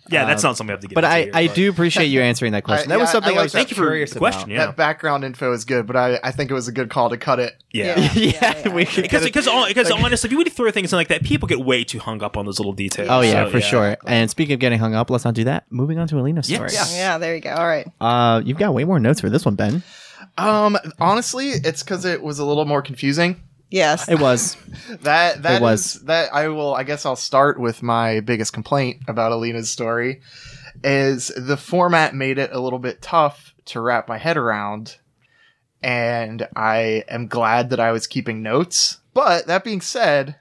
[0.06, 0.18] All.
[0.20, 0.94] Yeah, that's not something I have to get.
[0.94, 2.90] But into I, here, I but- do appreciate you answering that question.
[2.90, 3.58] I- that was yeah, something I I, like was that.
[3.58, 4.50] Thank you for curious the question.
[4.50, 4.54] about.
[4.60, 7.10] Yeah, That background info is good, but I, I think it was a good call
[7.10, 7.54] to cut it.
[7.72, 7.98] yeah.
[8.14, 8.32] Yeah.
[8.64, 10.96] yeah, we could Because get it- because because honestly, if you would throw things in
[10.96, 13.08] like that, people get way too hung up on those little details.
[13.10, 13.96] Oh yeah, So, for sure.
[14.06, 15.64] And speaking of getting hung up, let's not do that.
[15.70, 16.70] Moving on to Alina's story.
[16.72, 16.94] Yes.
[16.96, 17.50] Yeah, there you go.
[17.54, 17.86] All right.
[18.00, 19.82] Uh, you've got way more notes for this one, Ben.
[20.38, 23.42] Um, honestly, it's because it was a little more confusing.
[23.70, 24.08] Yes.
[24.08, 24.56] It was.
[25.02, 25.96] That that It was.
[25.96, 26.74] is- that I will.
[26.74, 30.20] I guess I'll start with my biggest complaint about Alina's story.
[30.84, 34.98] Is the format made it a little bit tough to wrap my head around,
[35.82, 38.98] and I am glad that I was keeping notes.
[39.14, 40.36] But that being said,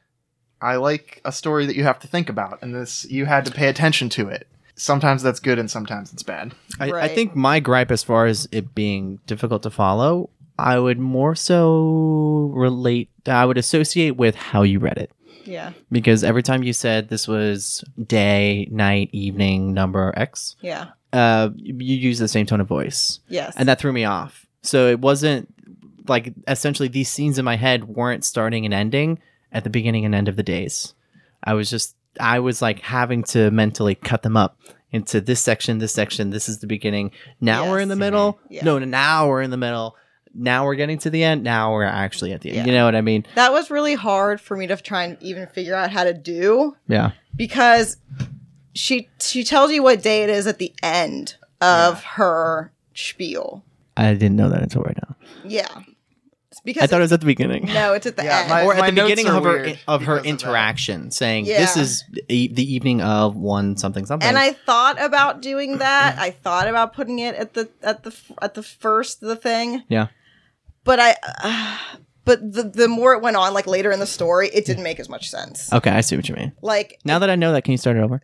[0.61, 3.51] I like a story that you have to think about, and this you had to
[3.51, 4.47] pay attention to it.
[4.75, 6.53] Sometimes that's good, and sometimes it's bad.
[6.81, 10.99] I, I think my gripe, as far as it being difficult to follow, I would
[10.99, 13.09] more so relate.
[13.25, 15.11] I would associate with how you read it.
[15.45, 15.73] Yeah.
[15.91, 20.87] Because every time you said this was day, night, evening, number X, Yeah.
[21.13, 23.19] uh, you use the same tone of voice.
[23.27, 23.53] Yes.
[23.57, 24.45] and that threw me off.
[24.63, 25.53] So it wasn't
[26.07, 29.19] like essentially these scenes in my head weren't starting and ending
[29.51, 30.93] at the beginning and end of the days.
[31.43, 34.57] I was just I was like having to mentally cut them up
[34.91, 37.11] into this section, this section, this is the beginning.
[37.41, 38.39] Now we're in the middle.
[38.49, 38.63] Yeah.
[38.63, 39.95] No, now we're in the middle.
[40.37, 41.43] Now we're getting to the end.
[41.43, 42.57] Now we're actually at the end.
[42.57, 42.65] Yeah.
[42.65, 43.25] You know what I mean?
[43.35, 46.75] that was really hard for me to try and even figure out how to do
[46.87, 47.11] Yeah.
[47.35, 47.97] because
[48.73, 53.63] she she tells you what day it is at the end of her spiel.
[53.97, 55.15] I didn't know that until right now.
[55.45, 55.67] Yeah.
[56.51, 57.65] It's because I thought it was at the beginning.
[57.65, 58.49] no, it's at the Yeah, end.
[58.49, 60.29] my- or at the beginning of her of her because of that.
[60.29, 64.27] interaction, saying this is e- the evening of one something something.
[64.27, 66.17] and I thought about doing that.
[66.19, 69.83] I thought about putting it at the at the at the first the thing.
[69.89, 70.07] Yeah.
[70.85, 71.77] But I uh,
[72.23, 74.99] but the the more it went on like later in the story, it didn't make
[75.01, 75.71] as much sense.
[75.73, 76.53] okay, I see what you mean.
[76.61, 78.21] Like Now that I know that, can you start it over?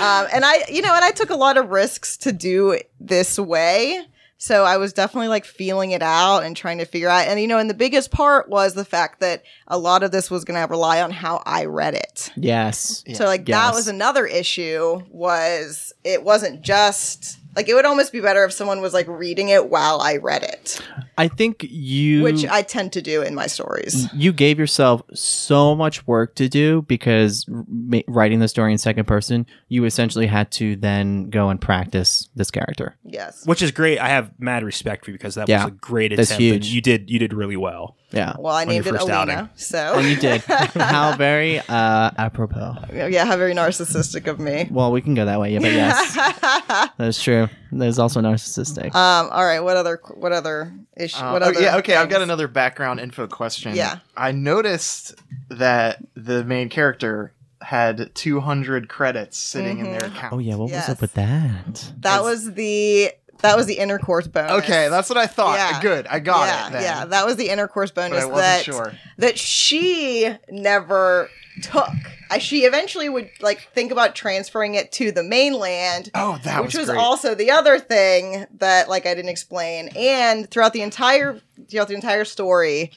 [0.00, 2.90] um, and I, you know, and I took a lot of risks to do it
[3.00, 4.00] this way.
[4.38, 7.26] So I was definitely like feeling it out and trying to figure out.
[7.26, 10.30] And, you know, and the biggest part was the fact that a lot of this
[10.30, 12.30] was going to rely on how I read it.
[12.36, 13.02] yes.
[13.14, 13.58] So like Yes.
[13.58, 18.52] that was another issue was it wasn't just like it would almost be better if
[18.52, 20.80] someone was like reading it while I read it,
[21.18, 24.06] I think you which I tend to do in my stories.
[24.14, 29.06] you gave yourself so much work to do because ma- writing the story in second
[29.06, 32.96] person, you essentially had to then go and practice this character.
[33.04, 33.46] Yes.
[33.46, 33.98] which is great.
[33.98, 36.42] I have mad respect for you because that Yeah, was a great that's attempt.
[36.42, 36.66] and huge.
[36.74, 37.96] You did you did really well.
[38.12, 38.34] Yeah.
[38.38, 39.48] Well, I on your named it first Alina, outing.
[39.56, 40.40] so And you did.
[40.74, 42.76] How very uh, apropos.
[42.92, 44.68] yeah, how very narcissistic of me.
[44.70, 47.48] Well, we can go that way, yeah, but yes, that's true.
[47.72, 48.94] There's also narcissistic.
[48.94, 49.28] Um.
[49.30, 49.60] All right.
[49.60, 50.00] What other?
[50.14, 51.22] What other issue?
[51.22, 51.60] Uh, what oh, other?
[51.60, 51.96] yeah, okay.
[51.96, 53.74] I've got another background info question.
[53.74, 53.98] Yeah.
[54.16, 55.14] I noticed
[55.48, 60.32] that the main character had 200 credits sitting in their account.
[60.32, 61.92] oh yeah, what was up with that?
[62.00, 63.10] That was the
[63.42, 64.64] that was the intercourse bonus.
[64.64, 65.56] Okay, that's what I thought.
[65.56, 65.80] Yeah.
[65.80, 66.72] Good, I got yeah, it.
[66.72, 66.82] Then.
[66.82, 68.92] Yeah, that was the intercourse bonus that sure.
[69.18, 71.28] that she never
[71.62, 71.88] took.
[72.28, 76.74] I, she eventually would like think about transferring it to the mainland, Oh, that which
[76.74, 79.90] was, was also the other thing that like I didn't explain.
[79.96, 82.90] And throughout the entire throughout the entire story,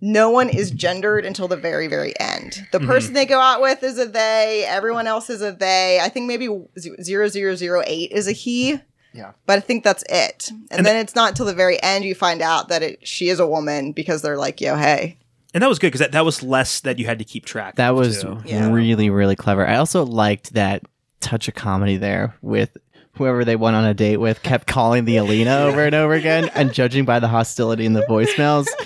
[0.00, 2.66] no one is gendered until the very very end.
[2.72, 2.86] The Mm-hmm.
[2.88, 4.64] person they go out with is a they.
[4.68, 5.98] Everyone else is a they.
[6.00, 6.48] I think maybe
[6.78, 8.80] zero zero zero eight is a he.
[9.12, 9.32] Yeah.
[9.46, 10.50] But I think that's it.
[10.70, 13.40] And, then it's not till the very end you find out that it, she is
[13.40, 15.18] a woman because they're like, yo, hey.
[15.54, 17.76] And that was good because that, that was less that you had to keep track.
[17.76, 18.24] That of, was.
[18.44, 18.70] Yeah.
[18.70, 19.66] really, really clever.
[19.66, 20.82] I also liked that
[21.20, 22.76] touch of comedy there with
[23.12, 26.50] whoever they went on a date with kept calling the Alina over and over again
[26.54, 28.68] and judging by the hostility in the voicemails.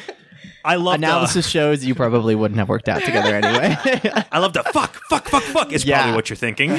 [0.65, 3.77] I love Analysis shows you probably wouldn't have worked out together anyway.
[4.33, 5.73] I love the fuck, fuck, fuck, fuck.
[5.73, 5.99] Is Yeah.
[6.03, 6.71] probably what you're thinking.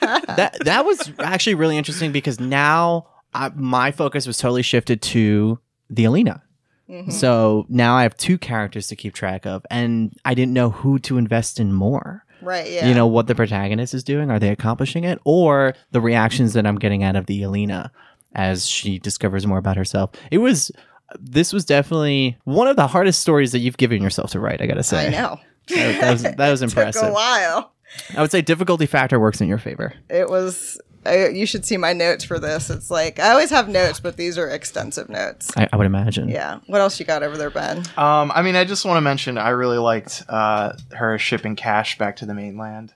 [0.00, 5.58] that that was actually really interesting because now I, my focus was totally shifted to
[5.90, 6.42] the Alina.
[6.88, 7.10] Mm-hmm.
[7.10, 10.98] So now I have two characters to keep track of, and I didn't know who
[11.00, 12.24] to invest in more.
[12.42, 12.86] Right, yeah.
[12.86, 14.30] You know what the protagonist is doing?
[14.30, 17.90] Are they accomplishing it, or the reactions that I'm getting out of the Alina
[18.34, 20.10] as she discovers more about herself?
[20.30, 20.70] It was.
[21.18, 24.60] This was definitely one of the hardest stories that you've given yourself to write.
[24.60, 25.40] I gotta say, I know.
[25.68, 27.02] That, that was that was Took impressive.
[27.08, 27.72] a while.
[28.16, 29.94] I would say difficulty factor works in your favor.
[30.10, 30.80] It was.
[31.04, 32.68] I, you should see my notes for this.
[32.68, 35.52] It's like I always have notes, but these are extensive notes.
[35.56, 36.28] I, I would imagine.
[36.28, 36.58] Yeah.
[36.66, 37.78] What else you got over there, Ben?
[37.96, 41.96] Um, I mean, I just want to mention I really liked uh, her shipping cash
[41.96, 42.92] back to the mainland.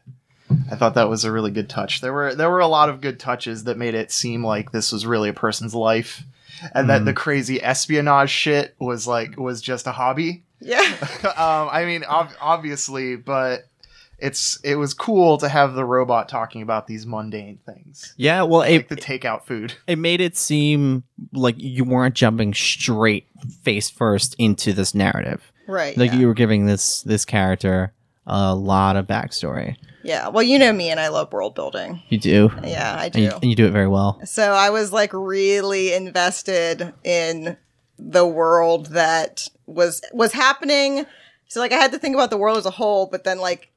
[0.72, 2.00] I thought that was a really good touch.
[2.00, 4.90] There were there were a lot of good touches that made it seem like this
[4.90, 6.24] was really a person's life,
[6.74, 10.44] and that the crazy espionage shit was like was just a hobby.
[10.60, 10.78] Yeah.
[11.24, 13.66] um, I mean, ob- obviously, but
[14.20, 18.62] it's it was cool to have the robot talking about these mundane things, Yeah, well,
[18.62, 19.74] it, like the takeout food.
[19.86, 23.26] it made it seem like you weren't jumping straight
[23.62, 25.50] face first into this narrative.
[25.66, 25.96] Right.
[25.96, 26.18] Like yeah.
[26.18, 27.92] you were giving this this character
[28.26, 29.76] a lot of backstory.
[30.02, 30.28] Yeah.
[30.28, 32.02] Well, you know me, and I love world building.
[32.08, 33.20] You do, Yeah, I and do.
[33.22, 34.20] you, and you do it very well.
[34.24, 37.56] So I was like really invested in
[37.98, 41.04] the world that was was happening.
[41.48, 43.70] So like I had to think about the world as a whole, but then like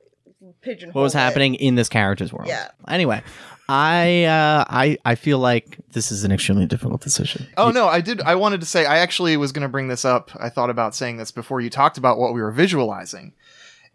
[0.62, 0.94] pigeonhole.
[1.00, 1.20] What was it.
[1.20, 2.48] happening in this character's world?
[2.48, 2.70] Yeah.
[2.88, 3.22] Anyway,
[3.70, 7.48] I uh, I I feel like this is an extremely difficult decision.
[7.58, 8.22] Oh no, I did.
[8.22, 10.32] I wanted to say I actually was going to bring this up.
[10.40, 13.34] I thought about saying this before you talked about what we were visualizing.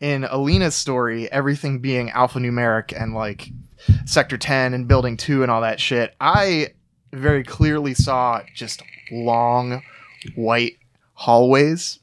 [0.01, 3.51] In Alina's story, everything being alphanumeric and like
[4.05, 6.69] Sector 10 and Building 2 and all that shit, I
[7.13, 9.83] very clearly saw just long
[10.35, 10.79] white
[11.15, 11.99] hallways.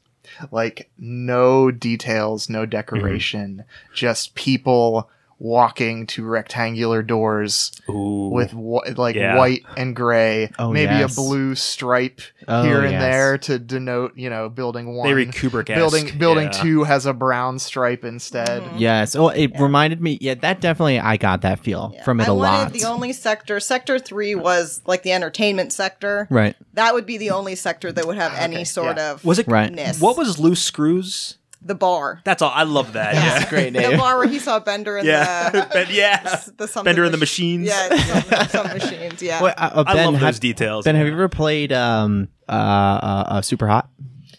[0.50, 2.70] Like no details, no mm-hmm.
[2.70, 5.08] decoration, just people
[5.38, 8.30] walking to rectangular doors Ooh.
[8.32, 9.36] with wh- like Yeah.
[9.36, 11.12] white and gray, Oh, maybe yes.
[11.12, 13.02] a blue stripe Oh, here and yes.
[13.02, 15.06] there to denote, you know, building one.
[15.08, 15.66] very Kubrick.
[15.66, 18.62] building building two has a brown stripe instead.
[18.62, 18.72] Mhm.
[18.78, 19.14] Yes.
[19.14, 20.16] Oh, it reminded me.
[20.20, 20.98] Yeah, that definitely.
[21.00, 22.02] I got that feel Yeah.
[22.04, 22.72] from it I a lot.
[22.72, 23.60] the only sector.
[23.60, 26.26] Sector three was like the entertainment sector.
[26.30, 26.56] right.
[26.74, 29.12] That would be the only sector that would have any Okay, sort yeah.
[29.12, 29.74] of Was it Right.
[29.98, 31.36] What was loose screws?
[31.66, 32.20] The bar?
[32.24, 32.52] That's all.
[32.54, 33.14] I love that.
[33.14, 33.40] Yeah.
[33.40, 33.50] Yeah.
[33.50, 35.50] Great The bar where he saw Bender and Yeah.
[35.50, 36.40] the Ben- yeah.
[36.56, 37.66] the something Bender and the machines.
[37.68, 39.22] Yeah, some, some machines.
[39.22, 39.42] Yeah.
[39.42, 40.84] Wait, uh, uh, I ben, love have, those details.
[40.84, 43.88] Ben, have you ever played um uh, uh, uh Super Hot?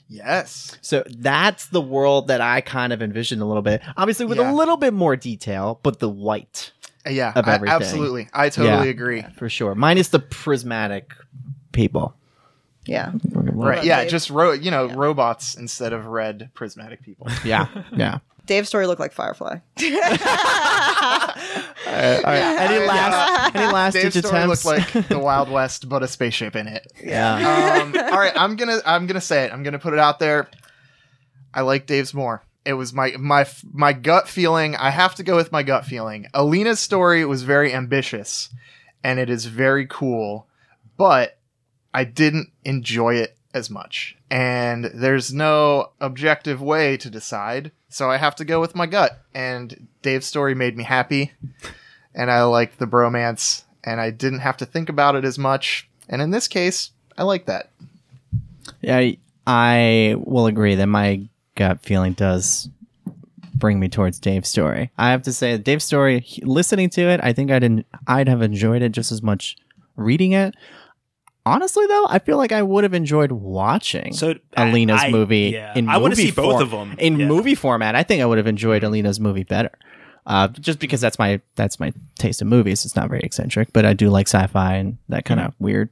[0.09, 0.77] Yes.
[0.81, 3.81] So that's the world that I kind of envisioned a little bit.
[3.97, 4.51] Obviously, with Yeah.
[4.51, 6.71] a little bit more detail, but the white
[7.05, 8.29] Uh, Yeah, Of I- absolutely.
[8.33, 8.91] I totally Yeah.
[8.91, 9.25] agree.
[9.35, 9.75] for sure.
[9.75, 11.13] Minus the prismatic
[11.73, 12.15] people.
[12.87, 13.11] Yeah.
[13.33, 13.83] Right.
[13.83, 14.11] Yeah, Dave?
[14.11, 14.95] just ro- you know, Yeah.
[14.97, 17.27] robots instead of red prismatic people.
[17.45, 17.67] Yeah.
[17.95, 18.19] Yeah.
[18.45, 19.57] Dave's story looked like Firefly.
[19.77, 19.83] All
[22.23, 22.57] right.
[22.59, 24.65] Any last any last Dave's ditch story attempts?
[24.65, 26.91] looked like the Wild West, but a spaceship in it.
[27.03, 27.81] yeah.
[27.81, 29.53] um, all right, I'm gonna I'm gonna say it.
[29.53, 30.49] I'm gonna put it out there.
[31.53, 32.43] I like Dave's more.
[32.65, 34.75] It was my my my gut feeling.
[34.75, 36.27] I have to go with my gut feeling.
[36.33, 38.49] Alina's story was very ambitious,
[39.03, 40.47] and it is very cool,
[40.97, 41.36] but
[41.93, 44.15] I didn't enjoy it as much.
[44.29, 49.21] And there's no objective way to decide, so I have to go with my gut.
[49.33, 51.31] And Dave's story made me happy,
[52.13, 55.87] and I liked the bromance, and I didn't have to think about it as much.
[56.09, 57.69] And in this case, I like that.
[58.81, 59.17] Yeah, I-
[59.49, 61.21] I will agree that my
[61.55, 62.69] gut feeling does
[63.55, 64.91] bring me towards Dave's story.
[64.97, 68.41] I have to say, Dave's story, listening to it, I think I'd en- I'd have
[68.41, 69.55] enjoyed it just as much
[69.95, 70.53] reading it.
[71.47, 75.73] Honestly, though, I feel like I would have enjoyed watching So Alina's I- movie yeah.
[75.75, 77.27] in I wanna movie see both form- them in Yeah.
[77.27, 77.95] movie format.
[77.95, 79.71] I think I would have enjoyed Alina's movie better.
[80.25, 82.83] Uh, just because that's my that's my taste in movies.
[82.85, 85.89] It's not very eccentric, but I do like sci-fi and that kind of weird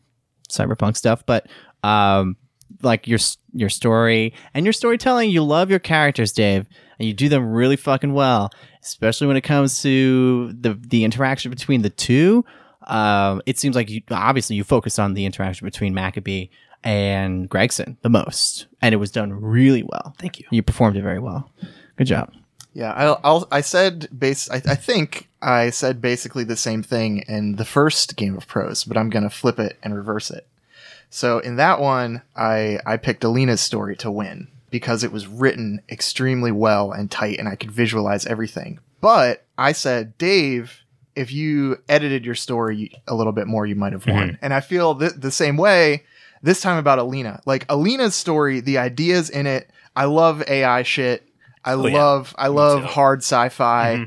[0.50, 1.48] cyberpunk stuff, but
[1.84, 2.36] um,
[2.82, 3.20] like your
[3.54, 6.66] your story and your storytelling, you love your characters, Dave,
[7.00, 8.50] and you do them really fucking well.
[8.84, 12.44] Especially when it comes to the the interaction between the two.
[12.86, 16.48] Um, it seems like you obviously you focused on the interaction between Maccabee
[16.84, 20.16] and Gregson the most, and it was done really well.
[20.20, 20.46] Thank you.
[20.52, 21.52] You performed it very well.
[21.98, 22.32] Good job.
[22.74, 24.50] Yeah, I'll, I'll, I said base.
[24.52, 28.84] I, I think I said basically the same thing in the first game of Pros,
[28.84, 30.46] but I'm gonna flip it and reverse it.
[31.10, 35.82] So in that one, I I picked Alina's story to win because it was written
[35.90, 38.80] extremely well and tight, and I could visualize everything.
[39.00, 40.82] But I said, Dave,
[41.16, 44.30] if you edited your story a little bit more, you might have won.
[44.30, 44.36] Mm-hmm.
[44.46, 46.04] And I feel th- the same way
[46.42, 47.42] this time about Alina.
[47.46, 49.70] Like Alina's story, the ideas in it.
[49.96, 51.28] I love AI shit.
[51.64, 51.98] I Oh, yeah.
[52.04, 52.88] love I love too.
[52.88, 54.04] hard sci-fi mm-hmm.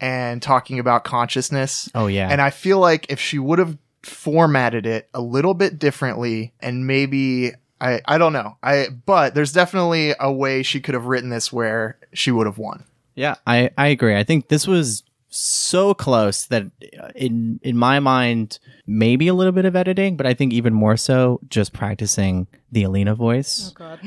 [0.00, 1.88] and talking about consciousness.
[1.94, 2.28] Oh yeah.
[2.30, 6.86] And I feel like if she would have formatted it a little bit differently and
[6.86, 8.56] maybe I I don't know.
[8.62, 12.58] I but there's definitely a way she could have written this where she would have
[12.58, 12.84] won.
[13.14, 14.14] Yeah, I, I agree.
[14.14, 15.02] I think this was
[15.36, 16.64] so close that
[17.00, 20.72] uh, in in my mind maybe a little bit of editing, but I think even
[20.72, 24.00] more so just practicing the Alina voice, Oh God.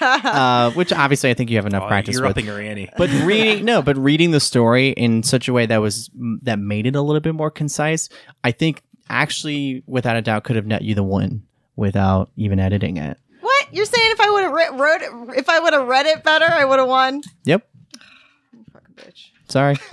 [0.00, 2.32] uh, which obviously I think you have enough Oh, practice you're with.
[2.32, 2.88] upping her ante.
[2.96, 6.10] But reading no, but reading the story in such a way that was
[6.42, 8.08] that made it a little bit more concise,
[8.42, 11.42] I think actually without a doubt could have net you the win
[11.76, 13.18] without even editing it.
[13.40, 14.10] what you're saying?
[14.12, 16.64] If I would have re- wrote it, if I would have read it better, I
[16.64, 17.22] would have won.
[17.44, 17.66] Yep.
[18.72, 19.30] Fucking bitch.
[19.54, 19.76] Sorry.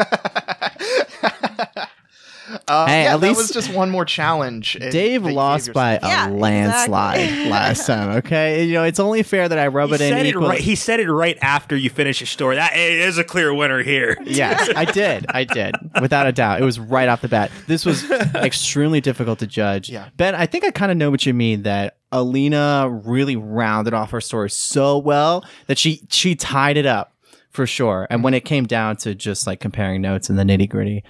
[2.68, 4.74] Uh, Hey, yeah, at that least- was just one more challenge.
[4.92, 6.12] Dave lost by yourself.
[6.12, 7.50] a Yeah, landslide exactly.
[7.50, 8.10] last time.
[8.18, 10.26] Okay, you know it's only fair that I rub he it in.
[10.26, 10.60] it right.
[10.60, 12.58] He said it right after you finish your story.
[12.58, 14.18] That is a clear winner here.
[14.26, 15.28] Yes, I did.
[15.30, 15.76] I did.
[16.02, 16.62] Without a doubt.
[16.62, 17.52] It was right off the bat.
[17.68, 19.90] This was extremely difficult to judge.
[19.90, 20.10] Yeah.
[20.18, 24.12] Ben, I think I kind of know what you mean that Alina really rounded off
[24.12, 27.11] her story so well that she she tied it up
[27.52, 28.08] for sure.
[28.10, 31.04] And when it came down to just like comparing notes and the nitty gritty,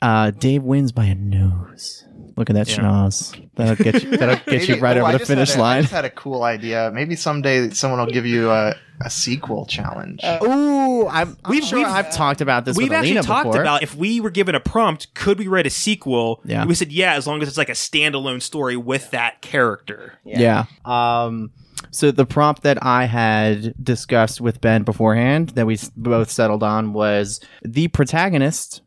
[0.00, 2.04] uh, Dave wins by a nose.
[2.36, 3.38] Look at that schnoz.
[3.56, 4.16] That'll get you.
[4.16, 5.78] That'll get you right oh, I over the finish a- I line.
[5.78, 6.90] I just had a cool idea.
[6.94, 8.74] Maybe someday someone will give you a,
[9.04, 10.20] a sequel challenge.
[10.24, 13.22] Uh, Ooh, I'm, I'm We've- sure we've- I've talked about this We've with actually Alina
[13.26, 13.60] talked before.
[13.60, 16.40] about if we were given a prompt, could we write a sequel?
[16.46, 16.64] Yeah.
[16.64, 20.18] We said yeah, as long as it's like a standalone story with that character.
[20.24, 20.64] Yeah.
[20.86, 21.50] Um,
[21.90, 26.92] so the prompt that I had discussed with Ben beforehand that we both settled on
[26.92, 28.82] was the protagonist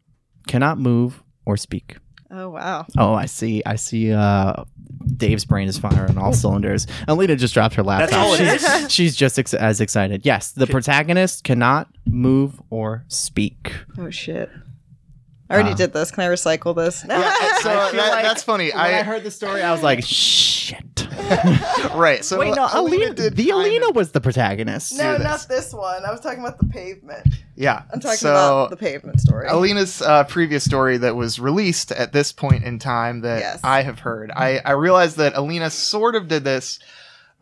[0.48, 1.98] cannot move or speak.
[2.32, 2.86] Oh wow.
[2.98, 3.62] Oh, I see.
[3.66, 4.12] I see.
[4.12, 4.64] Uh,
[5.16, 6.86] Dave's brain is firing on all cylinders.
[7.08, 8.10] Alita just dropped her laptop.
[8.10, 8.92] That's all it she's, is?
[8.92, 10.26] she's just ex- as excited.
[10.26, 13.74] Yes, the protagonist cannot move or speak.
[13.98, 14.50] Oh shit.
[15.50, 16.12] I already Uh, did this.
[16.12, 17.02] Can I recycle this?
[17.02, 18.72] so I that, like that's funny.
[18.72, 21.08] When I, I, heard the story, I was like, "Shit!"
[21.94, 22.24] right.
[22.26, 23.14] So Wait, no, Alina Alina.
[23.14, 24.98] did The Alina was the protagonist.
[24.98, 25.24] no, this.
[25.24, 26.04] not this one.
[26.06, 27.28] I was talking about the pavement.
[27.56, 27.84] Yeah.
[27.94, 29.48] I'm talking so, about the pavement story.
[29.48, 33.60] Alina's uh, previous story that was released at this point in time that Yes.
[33.64, 34.32] I have heard.
[34.32, 36.80] I, I realized that Alina sort of did this,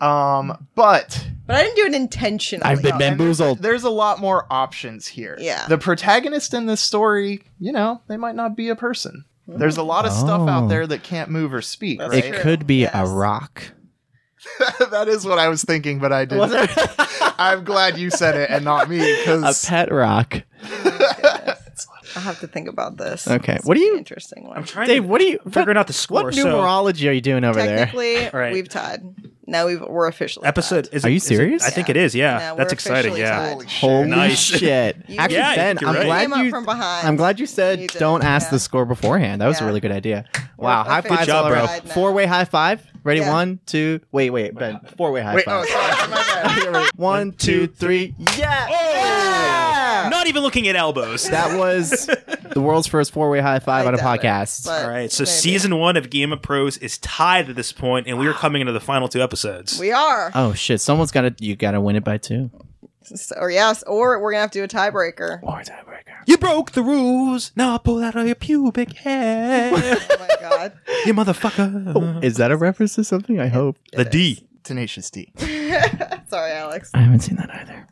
[0.03, 2.63] um, but but I didn't do it intentionally.
[2.65, 3.59] I've been bamboozled.
[3.59, 5.37] there's a lot more options here.
[5.39, 5.65] Yeah.
[5.67, 9.25] The protagonist in this story, you know, they might not be a person.
[9.47, 10.47] There's a lot of stuff Oh.
[10.49, 11.99] out there that can't move or speak.
[12.01, 12.23] Right?
[12.23, 12.91] It could be Yes.
[12.93, 13.71] a rock.
[14.91, 16.53] that is what I was thinking, but I didn't.
[17.39, 20.43] I'm glad you said it and not me a because pet rock.
[22.15, 23.27] I'll have to think about this.
[23.27, 24.55] Okay, It's what do an you- Interesting one.
[24.57, 26.23] I'm trying Dave, to what are you figuring out the score.
[26.23, 27.77] What so numerology are you doing over there?
[27.85, 28.53] Technically, Right.
[28.53, 29.01] we've tied.
[29.45, 30.93] Now we've we're officially episode tied.
[30.93, 31.63] is Are it- you is it- serious?
[31.67, 31.91] I think Yeah.
[31.91, 32.15] it is.
[32.15, 33.11] Yeah, Yeah, we're that's exciting.
[33.11, 33.39] officially Yeah.
[33.39, 33.51] tied.
[33.53, 33.79] holy shit.
[33.81, 34.39] Holy Nice.
[34.39, 34.97] shit!
[35.07, 36.05] You- Actually, Yeah, Ben, you're I'm right.
[36.05, 36.49] glad Came up you.
[36.49, 37.07] from behind.
[37.07, 38.51] I'm glad you said You did, don't ask yeah.
[38.51, 39.41] the score beforehand.
[39.41, 39.67] That was a Yeah.
[39.67, 40.25] really good idea.
[40.57, 41.65] We're Wow, high officially five, job, bro.
[41.65, 41.93] tied now.
[41.93, 42.81] Four way high five.
[43.03, 43.19] Ready?
[43.19, 43.31] Yeah.
[43.31, 43.99] One, two.
[44.11, 44.79] Wait, wait, Ben.
[44.97, 45.45] Four way high wait.
[45.47, 45.69] Oh, five.
[45.69, 46.89] sorry, my bad.
[46.95, 48.15] One, two, three.
[48.37, 48.67] Yeah!
[48.69, 50.09] Yeah!
[50.09, 51.27] Not even looking at elbows.
[51.29, 52.07] That was
[52.51, 54.67] the world's first four way high five I on a doubt it, podcast.
[54.67, 55.31] All right, so maybe.
[55.31, 58.61] season one of Game of Pros is tied at this point, and we are coming
[58.61, 59.79] into the final two episodes.
[59.79, 60.31] We are.
[60.35, 60.81] oh shit!
[60.81, 61.45] Someone's got to.
[61.45, 62.51] You got to win it by two.
[63.03, 65.41] So- or yes, or we're gonna have to do a tiebreaker.
[65.43, 65.92] Or tiebreaker.
[66.25, 67.51] You broke the rules.
[67.55, 70.73] Now I'll pull out of your pubic hair, Oh my god.
[71.05, 71.93] you motherfucker.
[71.95, 73.39] Oh, is that a reference to something?
[73.39, 73.77] I hope.
[73.93, 74.47] the D.
[74.63, 75.31] Tenacious D.
[76.27, 76.89] Sorry, Alex.
[76.93, 77.87] I haven't seen that either.